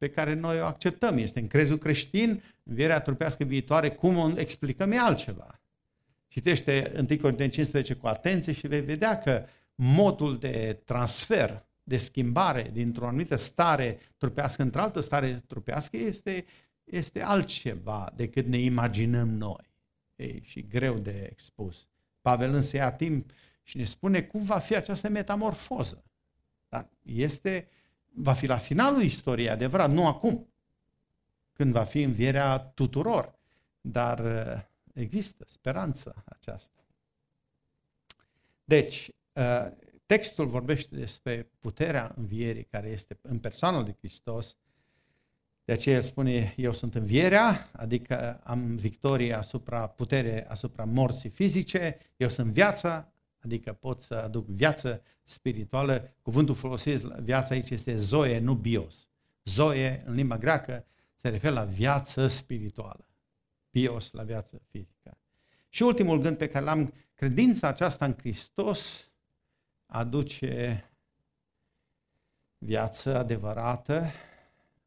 pe 0.00 0.10
care 0.10 0.34
noi 0.34 0.60
o 0.60 0.64
acceptăm. 0.64 1.18
Este 1.18 1.40
în 1.40 1.46
crezul 1.46 1.78
creștin, 1.78 2.42
învierea 2.62 3.00
trupească 3.00 3.44
viitoare, 3.44 3.90
cum 3.90 4.16
o 4.16 4.30
explicăm 4.36 4.92
e 4.92 4.98
altceva. 4.98 5.60
Citește 6.28 6.92
1 6.96 7.06
Corinteni 7.06 7.50
15 7.50 7.94
cu 7.94 8.06
atenție 8.06 8.52
și 8.52 8.66
vei 8.66 8.80
vedea 8.80 9.18
că 9.18 9.44
modul 9.74 10.38
de 10.38 10.80
transfer, 10.84 11.66
de 11.82 11.96
schimbare 11.96 12.70
dintr-o 12.72 13.06
anumită 13.06 13.36
stare 13.36 13.98
trupească 14.16 14.62
într-altă 14.62 15.00
stare 15.00 15.42
trupească 15.46 15.96
este, 15.96 16.44
este 16.84 17.22
altceva 17.22 18.12
decât 18.16 18.46
ne 18.46 18.58
imaginăm 18.58 19.28
noi. 19.28 19.70
Ei, 20.16 20.42
și 20.44 20.66
greu 20.66 20.98
de 20.98 21.28
expus. 21.30 21.88
Pavel 22.20 22.54
însă 22.54 22.76
ia 22.76 22.92
timp 22.92 23.30
și 23.62 23.76
ne 23.76 23.84
spune 23.84 24.22
cum 24.22 24.42
va 24.42 24.58
fi 24.58 24.76
această 24.76 25.08
metamorfoză. 25.08 26.04
Dar 26.68 26.88
este 27.02 27.68
va 28.14 28.32
fi 28.32 28.46
la 28.46 28.56
finalul 28.56 29.02
istoriei, 29.02 29.48
adevărat, 29.48 29.90
nu 29.90 30.06
acum, 30.06 30.52
când 31.52 31.72
va 31.72 31.84
fi 31.84 32.02
învierea 32.02 32.58
tuturor. 32.58 33.38
Dar 33.80 34.18
uh, 34.18 34.62
există 34.94 35.44
speranță 35.48 36.22
aceasta. 36.24 36.84
Deci, 38.64 39.10
uh, 39.32 39.66
textul 40.06 40.46
vorbește 40.46 40.96
despre 40.96 41.50
puterea 41.58 42.12
învierii 42.16 42.64
care 42.64 42.88
este 42.88 43.18
în 43.22 43.38
persoana 43.38 43.80
lui 43.80 43.96
Hristos. 43.98 44.56
De 45.64 45.72
aceea 45.72 45.96
el 45.96 46.02
spune, 46.02 46.54
eu 46.56 46.72
sunt 46.72 46.94
învierea, 46.94 47.70
adică 47.72 48.40
am 48.44 48.76
victorie 48.76 49.32
asupra 49.32 49.86
putere, 49.86 50.48
asupra 50.48 50.84
morții 50.84 51.30
fizice, 51.30 51.98
eu 52.16 52.28
sunt 52.28 52.52
viața, 52.52 53.12
adică 53.40 53.72
pot 53.72 54.02
să 54.02 54.14
aduc 54.14 54.46
viață 54.46 55.02
spirituală. 55.24 56.14
Cuvântul 56.22 56.54
folosit 56.54 57.00
viața 57.00 57.54
aici 57.54 57.70
este 57.70 57.96
zoe, 57.96 58.38
nu 58.38 58.54
bios. 58.54 59.08
Zoe, 59.44 60.02
în 60.06 60.14
limba 60.14 60.38
greacă, 60.38 60.84
se 61.14 61.28
referă 61.28 61.54
la 61.54 61.64
viață 61.64 62.26
spirituală. 62.26 63.04
Bios, 63.70 64.10
la 64.10 64.22
viață 64.22 64.60
fizică. 64.70 65.18
Și 65.68 65.82
ultimul 65.82 66.20
gând 66.20 66.36
pe 66.36 66.48
care 66.48 66.64
l-am, 66.64 66.92
credința 67.14 67.68
aceasta 67.68 68.04
în 68.04 68.14
Hristos 68.18 69.10
aduce 69.86 70.84
viață 72.58 73.16
adevărată, 73.16 74.10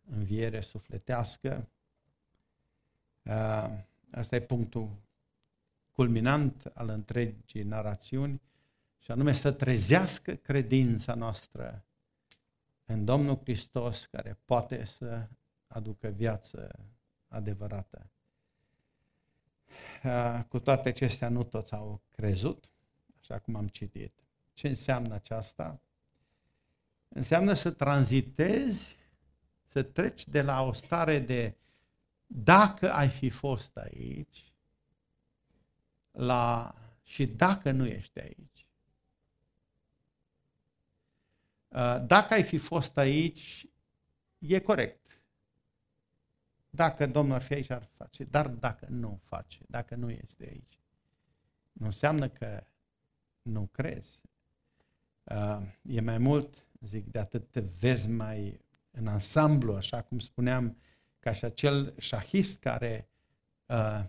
înviere 0.09 0.61
sufletească. 0.61 1.69
Asta 4.11 4.35
e 4.35 4.41
punctul 4.41 4.89
culminant 5.93 6.65
al 6.73 6.89
întregii 6.89 7.63
narațiuni, 7.63 8.41
și 8.99 9.11
anume 9.11 9.33
să 9.33 9.51
trezească 9.51 10.33
credința 10.33 11.13
noastră 11.13 11.85
în 12.85 13.05
Domnul 13.05 13.39
Hristos 13.43 14.05
care 14.05 14.39
poate 14.45 14.85
să 14.85 15.27
aducă 15.67 16.07
viață 16.07 16.79
adevărată. 17.27 18.09
Cu 20.47 20.59
toate 20.59 20.89
acestea 20.89 21.29
nu 21.29 21.43
toți 21.43 21.73
au 21.73 22.01
crezut, 22.09 22.69
așa 23.19 23.39
cum 23.39 23.55
am 23.55 23.67
citit. 23.67 24.13
Ce 24.53 24.67
înseamnă 24.67 25.13
aceasta? 25.13 25.81
Înseamnă 27.09 27.53
să 27.53 27.71
tranzitezi, 27.71 28.97
să 29.65 29.83
treci 29.83 30.25
de 30.25 30.41
la 30.41 30.61
o 30.61 30.73
stare 30.73 31.19
de 31.19 31.57
dacă 32.25 32.93
ai 32.93 33.09
fi 33.09 33.29
fost 33.29 33.77
aici, 33.77 34.52
la 36.13 36.75
și 37.03 37.25
dacă 37.25 37.71
nu 37.71 37.85
ești 37.85 38.19
aici. 38.19 38.67
Uh, 41.67 42.05
dacă 42.05 42.33
ai 42.33 42.43
fi 42.43 42.57
fost 42.57 42.97
aici, 42.97 43.67
e 44.37 44.59
corect. 44.59 45.21
Dacă 46.69 47.05
Domnul 47.05 47.35
ar 47.35 47.41
fi 47.41 47.53
aici, 47.53 47.69
ar 47.69 47.89
face. 47.97 48.23
Dar 48.23 48.47
dacă 48.47 48.87
nu 48.89 49.19
face, 49.23 49.65
dacă 49.67 49.95
nu 49.95 50.09
este 50.09 50.45
aici, 50.45 50.79
nu 51.71 51.85
înseamnă 51.85 52.29
că 52.29 52.63
nu 53.41 53.65
crezi. 53.71 54.21
Uh, 55.23 55.61
e 55.81 56.01
mai 56.01 56.17
mult, 56.17 56.67
zic, 56.79 57.05
de 57.05 57.19
atât 57.19 57.51
te 57.51 57.59
vezi 57.59 58.09
mai 58.09 58.61
în 58.91 59.07
ansamblu, 59.07 59.75
așa 59.75 60.01
cum 60.01 60.19
spuneam, 60.19 60.77
ca 61.19 61.31
și 61.31 61.45
acel 61.45 61.93
șahist 61.97 62.59
care 62.59 63.07
Uh, 63.07 63.12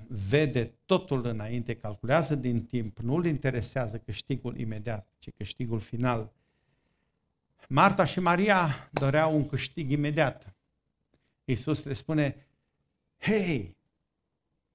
vede 0.08 0.74
totul 0.84 1.26
înainte, 1.26 1.76
calculează 1.76 2.34
din 2.34 2.64
timp, 2.64 2.98
nu 2.98 3.14
îl 3.14 3.26
interesează 3.26 3.98
câștigul 3.98 4.58
imediat, 4.58 5.08
ci 5.18 5.30
câștigul 5.36 5.80
final. 5.80 6.32
Marta 7.68 8.04
și 8.04 8.20
Maria 8.20 8.88
doreau 8.92 9.36
un 9.36 9.48
câștig 9.48 9.90
imediat. 9.90 10.54
Iisus 11.44 11.84
le 11.84 11.92
spune, 11.92 12.46
hei, 13.18 13.76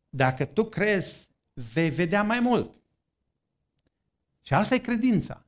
dacă 0.09 0.45
tu 0.45 0.63
crezi, 0.63 1.29
vei 1.53 1.89
vedea 1.89 2.23
mai 2.23 2.39
mult. 2.39 2.71
Și 4.41 4.53
asta 4.53 4.75
e 4.75 4.79
credința. 4.79 5.45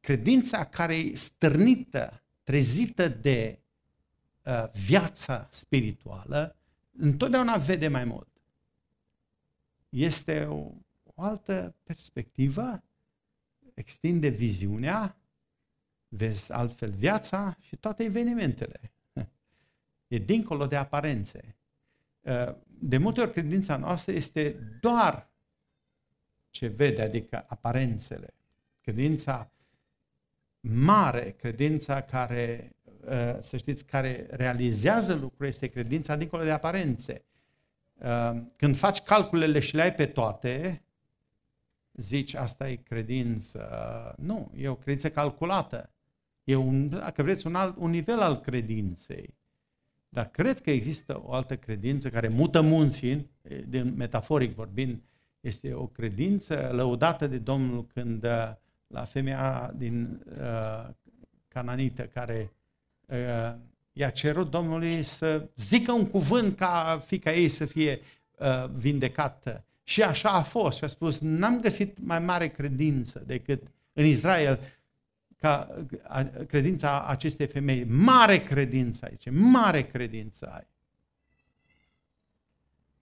Credința 0.00 0.64
care 0.64 0.96
e 0.96 1.16
stârnită, 1.16 2.22
trezită 2.42 3.08
de 3.08 3.58
uh, 4.42 4.70
viața 4.70 5.48
spirituală, 5.50 6.56
întotdeauna 6.96 7.56
vede 7.56 7.88
mai 7.88 8.04
mult. 8.04 8.28
Este 9.88 10.44
o, 10.44 10.70
o 11.04 11.22
altă 11.22 11.74
perspectivă, 11.82 12.82
extinde 13.74 14.28
viziunea, 14.28 15.16
vezi 16.08 16.52
altfel 16.52 16.92
viața 16.92 17.56
și 17.60 17.76
toate 17.76 18.04
evenimentele. 18.04 18.92
E 20.08 20.18
dincolo 20.18 20.66
de 20.66 20.76
aparențe. 20.76 21.56
Uh, 22.20 22.54
de 22.66 22.96
multe 22.98 23.20
ori 23.20 23.32
credința 23.32 23.76
noastră 23.76 24.12
este 24.12 24.50
doar 24.80 25.30
ce 26.50 26.66
vede, 26.66 27.02
adică 27.02 27.44
aparențele. 27.48 28.34
Credința 28.80 29.50
mare, 30.60 31.30
credința 31.30 32.02
care 32.02 32.74
Uh, 32.83 32.83
să 33.40 33.56
știți, 33.56 33.84
care 33.84 34.26
realizează 34.30 35.14
lucrul 35.14 35.46
este 35.46 35.66
credința 35.66 36.16
dincolo 36.16 36.42
de 36.42 36.50
aparențe. 36.50 37.24
Uh, 37.94 38.42
când 38.56 38.76
faci 38.76 39.00
calculele 39.00 39.60
și 39.60 39.74
le 39.74 39.82
ai 39.82 39.94
pe 39.94 40.06
toate, 40.06 40.82
zici, 41.92 42.34
asta 42.34 42.68
e 42.68 42.74
credință. 42.74 43.68
Nu, 44.18 44.50
e 44.56 44.68
o 44.68 44.74
credință 44.74 45.10
calculată. 45.10 45.90
E 46.44 46.54
un, 46.54 46.88
dacă 46.88 47.22
vreți, 47.22 47.46
un, 47.46 47.54
alt, 47.54 47.76
un 47.78 47.90
nivel 47.90 48.20
al 48.20 48.40
credinței. 48.40 49.34
Dar 50.08 50.30
cred 50.30 50.60
că 50.60 50.70
există 50.70 51.20
o 51.24 51.32
altă 51.32 51.56
credință 51.56 52.10
care 52.10 52.28
mută 52.28 52.60
munții, 52.60 53.30
din 53.68 53.94
metaforic 53.96 54.54
vorbind, 54.54 55.02
este 55.40 55.72
o 55.72 55.86
credință 55.86 56.70
lăudată 56.72 57.26
de 57.26 57.38
Domnul 57.38 57.86
când 57.86 58.24
uh, 58.24 58.52
la 58.86 59.04
femeia 59.04 59.72
din 59.76 60.24
uh, 60.40 60.88
Cananită 61.48 62.02
care 62.02 62.52
uh, 62.52 62.63
i-a 63.92 64.10
cerut 64.10 64.50
Domnului 64.50 65.02
să 65.02 65.48
zică 65.56 65.92
un 65.92 66.06
cuvânt 66.06 66.56
ca 66.56 67.02
fica 67.06 67.32
ei 67.32 67.48
să 67.48 67.66
fie 67.66 68.00
uh, 68.38 68.68
vindecată. 68.76 69.64
Și 69.82 70.02
așa 70.02 70.28
a 70.28 70.42
fost. 70.42 70.76
Și 70.76 70.84
a 70.84 70.86
spus, 70.86 71.18
n-am 71.18 71.60
găsit 71.60 71.98
mai 72.00 72.18
mare 72.18 72.48
credință 72.48 73.22
decât 73.26 73.62
în 73.92 74.04
Israel 74.04 74.60
ca 75.38 75.84
credința 76.46 77.06
acestei 77.06 77.46
femei. 77.46 77.84
Mare 77.84 78.42
credință 78.42 79.06
aici, 79.06 79.30
mare 79.30 79.82
credință 79.82 80.46
ai. 80.46 80.66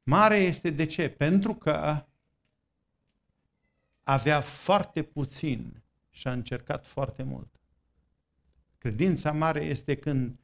Mare 0.03 0.37
este 0.37 0.71
de 0.71 0.87
ce? 0.87 1.09
Pentru 1.09 1.55
că 1.55 2.05
avea 4.03 4.41
foarte 4.41 5.03
puțin 5.03 5.83
și 6.11 6.29
a 6.29 6.33
încercat 6.33 6.87
foarte 6.87 7.23
mult. 7.23 7.52
Credința 8.83 9.33
mare 9.33 9.65
este 9.65 9.97
când 9.97 10.39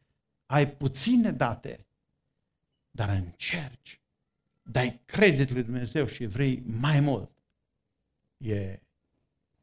ai 0.47 0.71
puține 0.73 1.31
date, 1.31 1.87
dar 2.91 3.09
încerci, 3.09 4.01
dai 4.63 5.01
credit 5.05 5.51
lui 5.51 5.63
Dumnezeu 5.63 6.07
și 6.07 6.27
vrei 6.27 6.63
mai 6.67 7.01
mult. 7.01 7.31
E, 8.37 8.81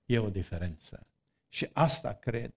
e 0.05 0.19
o 0.19 0.29
diferență. 0.29 1.07
Și 1.49 1.69
asta 1.73 2.13
cred 2.13 2.53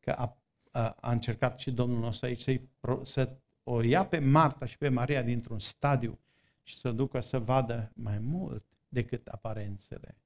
că 0.00 0.10
a, 0.10 0.38
a, 0.70 0.96
a 1.00 1.12
încercat 1.12 1.58
și 1.58 1.70
Domnul 1.70 2.00
nostru 2.00 2.26
aici 2.26 2.42
să, 2.42 2.60
să 3.02 3.36
o 3.64 3.82
ia 3.82 4.06
pe 4.06 4.18
Marta 4.18 4.66
și 4.66 4.78
pe 4.78 4.88
Maria 4.88 5.22
dintr-un 5.22 5.58
stadiu 5.58 6.18
și 6.62 6.76
să 6.76 6.90
ducă 6.90 7.20
să 7.20 7.38
vadă 7.38 7.92
mai 7.94 8.18
mult 8.18 8.64
decât 8.88 9.26
aparențele. 9.26 10.16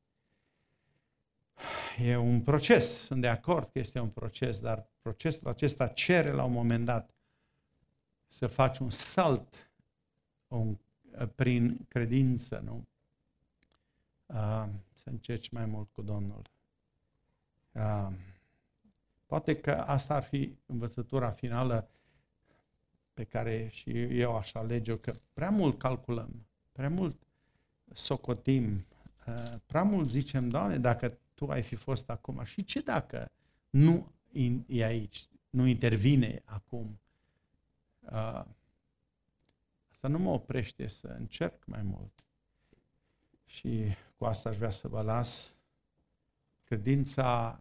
E 1.99 2.17
un 2.17 2.41
proces, 2.41 3.05
sunt 3.05 3.21
de 3.21 3.29
acord 3.29 3.71
că 3.73 3.79
este 3.79 3.99
un 3.99 4.09
proces, 4.09 4.61
dar 4.61 4.89
procesul 5.03 5.49
acesta 5.49 5.87
cere 5.87 6.31
la 6.31 6.45
un 6.45 6.53
moment 6.53 6.85
dat 6.85 7.11
să 8.27 8.47
faci 8.47 8.79
un 8.79 8.91
salt 8.91 9.71
un, 10.49 10.77
prin 11.35 11.87
credință, 11.89 12.63
nu? 12.65 12.87
Uh, 14.27 14.69
să 15.03 15.09
încerci 15.11 15.49
mai 15.49 15.67
mult 15.67 15.89
cu 15.93 16.03
Domnul. 16.03 16.43
Uh, 17.73 18.09
poate 19.27 19.61
că 19.61 19.71
asta 19.71 20.15
ar 20.15 20.23
fi 20.23 20.57
învățătura 20.67 21.31
finală 21.31 21.89
pe 23.15 23.25
care 23.25 23.69
și 23.73 23.91
eu 24.19 24.37
aș 24.37 24.55
alege 24.55 24.93
că 24.93 25.13
prea 25.33 25.51
mult 25.51 25.79
calculăm, 25.79 26.47
prea 26.73 26.89
mult 26.89 27.17
socotim, 27.93 28.87
uh, 29.27 29.55
prea 29.67 29.83
mult 29.83 30.09
zicem, 30.09 30.49
Doamne, 30.49 30.79
dacă 30.79 31.19
Tu 31.41 31.47
ai 31.47 31.63
fi 31.63 31.75
fost 31.75 32.11
acum 32.11 32.45
și 32.45 32.65
ce 32.65 32.81
dacă 32.81 33.31
nu 33.71 34.13
e 34.67 34.85
aici, 34.85 35.29
nu 35.51 35.67
intervine 35.67 36.43
acum? 36.45 37.01
Uh, 38.01 38.45
asta 39.91 40.09
nu 40.09 40.19
mă 40.19 40.31
oprește 40.31 40.89
să 40.89 41.07
încerc 41.07 41.67
mai 41.67 41.83
mult. 41.83 42.25
Și 43.45 43.85
cu 44.17 44.25
asta 44.25 44.49
aș 44.49 44.57
vrea 44.57 44.71
să 44.71 44.89
vă 44.89 45.03
las 45.03 45.55
credința 46.65 47.61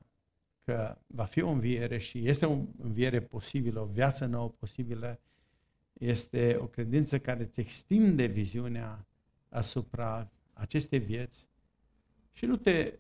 că 0.64 0.98
va 1.08 1.26
fi 1.26 1.42
o 1.42 1.50
înviere 1.50 1.98
și 1.98 2.28
este 2.28 2.46
o 2.46 2.58
înviere 2.78 3.22
posibilă, 3.22 3.80
o 3.80 3.86
viață 3.86 4.26
nouă 4.26 4.50
posibilă, 4.50 5.20
este 5.94 6.56
o 6.56 6.68
credință 6.68 7.20
care 7.20 7.44
îți 7.44 7.60
extinde 7.60 8.26
viziunea 8.26 9.06
asupra 9.50 10.32
acestei 10.54 11.00
vieți 11.00 11.48
și 12.32 12.46
nu 12.46 12.58
te, 12.58 12.94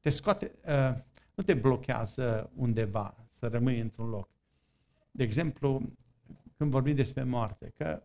te 0.00 0.10
scoate, 0.10 0.52
uh, 0.66 0.94
nu 1.34 1.42
te 1.42 1.54
blochează 1.54 2.50
undeva 2.54 3.14
să 3.32 3.46
rămâi 3.46 3.80
într-un 3.80 4.08
loc. 4.08 4.28
De 5.10 5.22
exemplu, 5.22 5.92
când 6.56 6.70
vorbim 6.70 6.94
despre 6.94 7.22
moarte, 7.22 7.72
că 7.76 8.02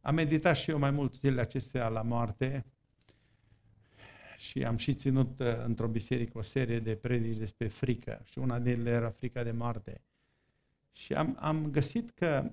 am 0.00 0.14
meditat 0.14 0.56
și 0.56 0.70
eu 0.70 0.78
mai 0.78 0.90
mult 0.90 1.14
zilele 1.14 1.40
acestea 1.40 1.88
la 1.88 2.02
moarte 2.02 2.64
și 4.36 4.64
am 4.64 4.76
și 4.76 4.94
ținut 4.94 5.40
uh, 5.40 5.64
într-o 5.64 5.86
biserică 5.86 6.38
o 6.38 6.42
serie 6.42 6.78
de 6.78 6.96
predici 6.96 7.36
despre 7.36 7.68
frică 7.68 8.20
și 8.24 8.38
una 8.38 8.58
din 8.58 8.72
ele 8.72 8.90
era 8.90 9.10
frica 9.10 9.42
de 9.42 9.50
moarte. 9.50 10.00
Și 10.92 11.14
am, 11.14 11.36
am 11.40 11.70
găsit 11.70 12.10
că 12.10 12.50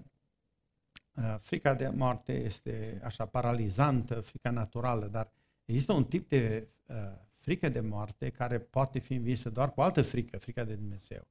uh, 1.16 1.36
frica 1.40 1.74
de 1.74 1.88
moarte 1.88 2.34
este 2.34 3.02
așa 3.04 3.26
paralizantă, 3.26 4.22
frica 4.22 4.52
naturală, 4.52 5.08
dar 5.08 5.32
există 5.66 5.94
un 5.94 6.06
tip 6.06 6.30
de 6.30 6.68
uh, 6.86 6.96
frică 7.40 7.70
de 7.70 7.80
moarte 7.80 8.30
care 8.30 8.60
poate 8.60 9.00
fi 9.00 9.14
învinsă 9.14 9.50
doar 9.50 9.74
cu 9.74 9.82
altă 9.82 10.02
frică, 10.02 10.38
frica 10.38 10.64
de 10.64 10.74
Dumnezeu. 10.74 11.28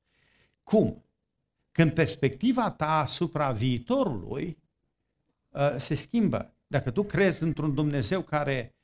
Cum? 0.63 1.05
Când 1.73 1.93
perspectiva 1.93 2.71
ta 2.71 2.99
asupra 2.99 3.53
viitorului 3.53 4.59
uh, 5.49 5.77
se 5.79 5.95
schimbă. 5.95 6.53
Dacă 6.67 6.91
tu 6.91 7.03
crezi 7.03 7.43
într-un 7.43 7.75
Dumnezeu 7.75 8.23
care 8.23 8.75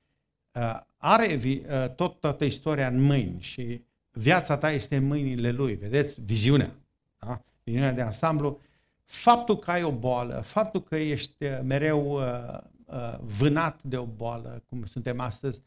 uh, 0.53 0.81
are 0.97 1.41
uh, 1.45 1.95
tot, 1.95 2.21
toată 2.21 2.45
istoria 2.45 2.89
în 2.89 3.03
mâini 3.03 3.41
și 3.41 3.85
viața 4.11 4.57
ta 4.57 4.71
este 4.71 4.97
în 4.97 5.05
mâinile 5.05 5.51
lui, 5.51 5.75
vedeți, 5.75 6.21
viziunea, 6.21 6.75
da? 7.19 7.43
viziunea 7.63 7.93
de 7.93 8.01
ansamblu, 8.01 8.61
faptul 9.05 9.59
că 9.59 9.71
ai 9.71 9.83
o 9.83 9.93
boală, 9.93 10.41
faptul 10.41 10.83
că 10.83 10.97
ești 10.97 11.45
uh, 11.45 11.61
mereu 11.63 12.13
uh, 12.13 12.59
uh, 12.85 13.19
vânat 13.21 13.83
de 13.83 13.97
o 13.97 14.05
boală, 14.05 14.63
cum 14.69 14.85
suntem 14.85 15.21
astăzi, 15.21 15.61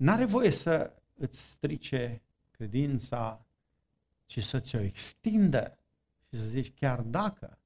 n-are 0.00 0.24
voie 0.24 0.50
să 0.50 0.92
îți 1.14 1.50
strice 1.50 2.22
credința, 2.50 3.46
ci 4.26 4.42
să 4.42 4.58
ți-o 4.58 4.80
extindă 4.80 5.78
și 6.28 6.40
să 6.40 6.46
zici 6.46 6.72
chiar 6.74 7.00
dacă 7.00 7.58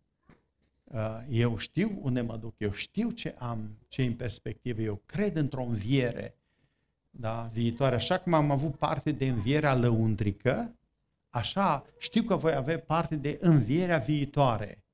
uh, 0.85 1.25
eu 1.29 1.57
știu 1.57 1.99
unde 2.03 2.21
mă 2.21 2.37
duc, 2.37 2.55
eu 2.59 2.73
știu 2.73 3.11
ce 3.11 3.35
am, 3.39 3.79
ce 3.89 4.03
în 4.03 4.15
perspectivă, 4.15 4.81
eu 4.81 5.03
cred 5.07 5.37
într-o 5.37 5.63
înviere 5.63 6.37
da, 7.11 7.51
viitoare, 7.53 7.95
așa 7.95 8.19
cum 8.19 8.35
am 8.35 8.51
avut 8.51 8.75
parte 8.77 9.13
de 9.13 9.29
învierea 9.29 9.75
lăuntrică, 9.75 10.77
așa 11.31 11.87
știu 11.99 12.23
că 12.23 12.37
voi 12.37 12.55
avea 12.55 12.81
parte 12.81 13.17
de 13.17 13.39
învierea 13.41 13.99
viitoare. 13.99 14.85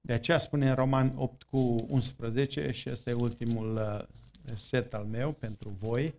De 0.00 0.12
aceea 0.12 0.38
spune 0.38 0.68
în 0.68 0.74
Roman 0.74 1.12
8 1.16 1.42
cu 1.42 1.86
11 1.88 2.70
și 2.70 2.90
ăsta 2.90 3.10
e 3.10 3.12
ultimul 3.12 3.74
uh, 3.74 4.06
verset 4.42 4.94
al 4.94 5.04
meu 5.04 5.32
pentru 5.32 5.68
voi. 5.78 6.14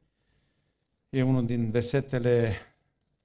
E 1.11 1.23
unul 1.23 1.45
din 1.45 1.71
versetele 1.71 2.55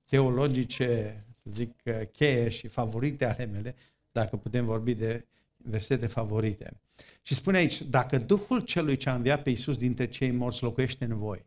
teologice, 0.05 1.25
să 1.43 1.51
zic, 1.51 1.75
uh, 1.85 2.01
cheie 2.13 2.49
și 2.49 2.69
favorite 2.69 3.25
ale 3.25 3.45
mele, 3.45 3.75
dacă 4.13 4.37
putem 4.37 4.65
vorbi 4.65 4.95
de 4.95 5.27
versete 5.57 6.07
favorite. 6.07 6.81
Și 7.23 7.35
spune 7.35 7.57
aici, 7.57 7.83
dacă 7.83 8.19
Duhul 8.19 8.61
celui 8.61 8.97
ce 8.97 9.09
a 9.09 9.15
înviat 9.15 9.43
pe 9.43 9.51
Iisus 9.51 9.77
dintre 9.77 10.09
cei 10.09 10.31
morți 10.31 10.63
locuiește 10.63 11.05
în 11.05 11.19
voi, 11.19 11.45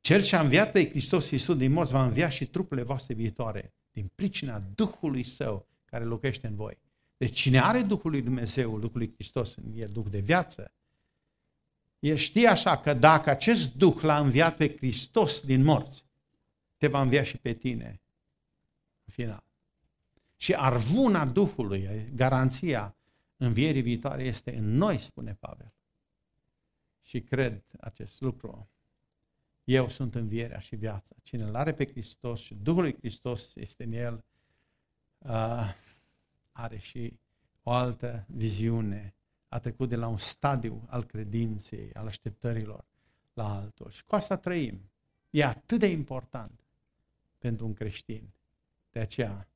cel 0.00 0.22
ce 0.22 0.36
a 0.36 0.40
înviat 0.40 0.72
pe 0.72 0.88
Hristos 0.88 1.30
Iisus 1.30 1.56
din 1.56 1.72
morți 1.72 1.92
va 1.92 2.04
învia 2.04 2.28
și 2.28 2.46
trupurile 2.46 2.86
voastre 2.86 3.14
viitoare 3.14 3.72
din 3.92 4.10
pricina 4.14 4.62
Duhului 4.74 5.22
Său 5.22 5.66
care 5.84 6.04
locuiește 6.04 6.46
în 6.46 6.54
voi. 6.54 6.78
Deci 7.16 7.36
cine 7.36 7.60
are 7.60 7.82
Duhul 7.82 8.10
lui 8.10 8.22
Dumnezeu, 8.22 8.78
Duhul 8.78 8.98
lui 8.98 9.12
Hristos 9.14 9.54
în 9.54 9.72
el, 9.74 9.88
Duh 9.88 10.06
de 10.10 10.18
viață, 10.18 10.72
el 11.98 12.16
știe 12.16 12.46
așa 12.46 12.78
că 12.78 12.94
dacă 12.94 13.30
acest 13.30 13.74
Duh 13.74 14.00
l-a 14.00 14.18
înviat 14.18 14.56
pe 14.56 14.76
Hristos 14.76 15.40
din 15.40 15.62
morți, 15.62 16.04
te 16.76 16.86
va 16.86 17.00
învia 17.00 17.22
și 17.22 17.36
pe 17.36 17.52
tine 17.52 18.00
în 19.04 19.12
final. 19.12 19.42
Și 20.36 20.54
arvuna 20.54 21.26
Duhului, 21.26 22.10
garanția 22.14 22.96
învierii 23.36 23.82
viitoare 23.82 24.24
este 24.24 24.56
în 24.56 24.64
noi, 24.64 24.98
spune 24.98 25.34
Pavel. 25.34 25.72
Și 27.00 27.20
cred 27.22 27.62
acest 27.80 28.20
lucru. 28.20 28.68
Eu 29.64 29.88
sunt 29.88 30.14
învierea 30.14 30.58
și 30.58 30.76
viața. 30.76 31.16
Cine 31.22 31.42
îl 31.42 31.54
are 31.54 31.74
pe 31.74 31.86
Hristos 31.86 32.40
și 32.40 32.54
Duhul 32.54 32.82
lui 32.82 32.96
Hristos 32.96 33.54
este 33.54 33.84
în 33.84 33.92
el, 33.92 34.24
uh, 35.18 35.74
are 36.52 36.78
și 36.78 37.18
o 37.62 37.70
altă 37.70 38.24
viziune. 38.28 39.14
A 39.48 39.58
trecut 39.58 39.88
de 39.88 39.96
la 39.96 40.06
un 40.06 40.16
stadiu 40.16 40.86
al 40.88 41.04
credinței, 41.04 41.92
al 41.92 42.06
așteptărilor, 42.06 42.84
la 43.32 43.54
altul. 43.54 43.90
Și 43.90 44.04
cu 44.04 44.14
asta 44.14 44.36
trăim. 44.36 44.90
E 45.30 45.44
atât 45.44 45.78
de 45.78 45.86
important 45.86 46.60
pentru 47.38 47.66
un 47.66 47.72
creștin. 47.72 48.30
De 48.90 49.00
aceea, 49.00 49.48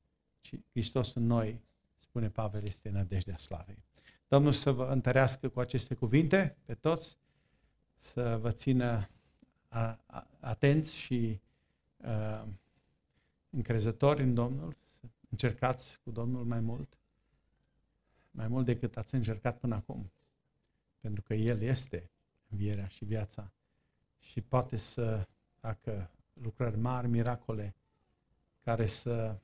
Hristos 0.71 1.13
în 1.13 1.25
noi, 1.25 1.61
spune 1.99 2.29
Pavel, 2.29 2.63
este 2.63 2.89
nădejdea 2.89 3.37
slavei. 3.37 3.83
Domnul 4.27 4.51
să 4.51 4.71
vă 4.71 4.85
întărească 4.85 5.49
cu 5.49 5.59
aceste 5.59 5.95
cuvinte 5.95 6.57
pe 6.65 6.73
toți, 6.73 7.17
să 7.99 8.37
vă 8.41 8.51
țină 8.51 9.09
atenți 10.39 10.95
și 10.95 11.39
uh, 11.97 12.43
încrezători 13.49 14.23
în 14.23 14.33
Domnul, 14.33 14.75
să 14.99 15.07
încercați 15.29 15.99
cu 16.03 16.11
Domnul 16.11 16.45
mai 16.45 16.59
mult 16.59 16.97
mai 18.33 18.47
mult 18.47 18.65
decât 18.65 18.97
ați 18.97 19.15
încercat 19.15 19.57
până 19.57 19.75
acum. 19.75 20.11
Pentru 20.99 21.21
că 21.21 21.33
El 21.33 21.61
este 21.61 22.09
învierea 22.49 22.87
și 22.87 23.05
viața 23.05 23.51
și 24.19 24.41
poate 24.41 24.75
să 24.77 25.27
facă 25.59 26.11
lucrări 26.33 26.77
mari, 26.77 27.07
miracole, 27.07 27.75
care 28.63 28.85
să 28.85 29.37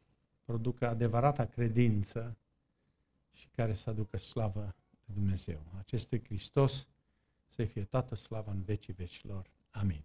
producă 0.44 0.88
adevărata 0.88 1.46
credință 1.46 2.38
și 3.32 3.48
care 3.56 3.74
să 3.74 3.90
aducă 3.90 4.18
slavă 4.18 4.76
lui 5.06 5.14
Dumnezeu. 5.14 5.62
Acestui 5.78 6.24
Hristos 6.24 6.88
să 7.48 7.66
fie 7.66 7.84
toată 7.84 8.16
slava 8.16 8.52
în 8.52 8.64
vecii 8.64 8.94
vecilor. 8.94 9.50
Amin. 9.70 10.04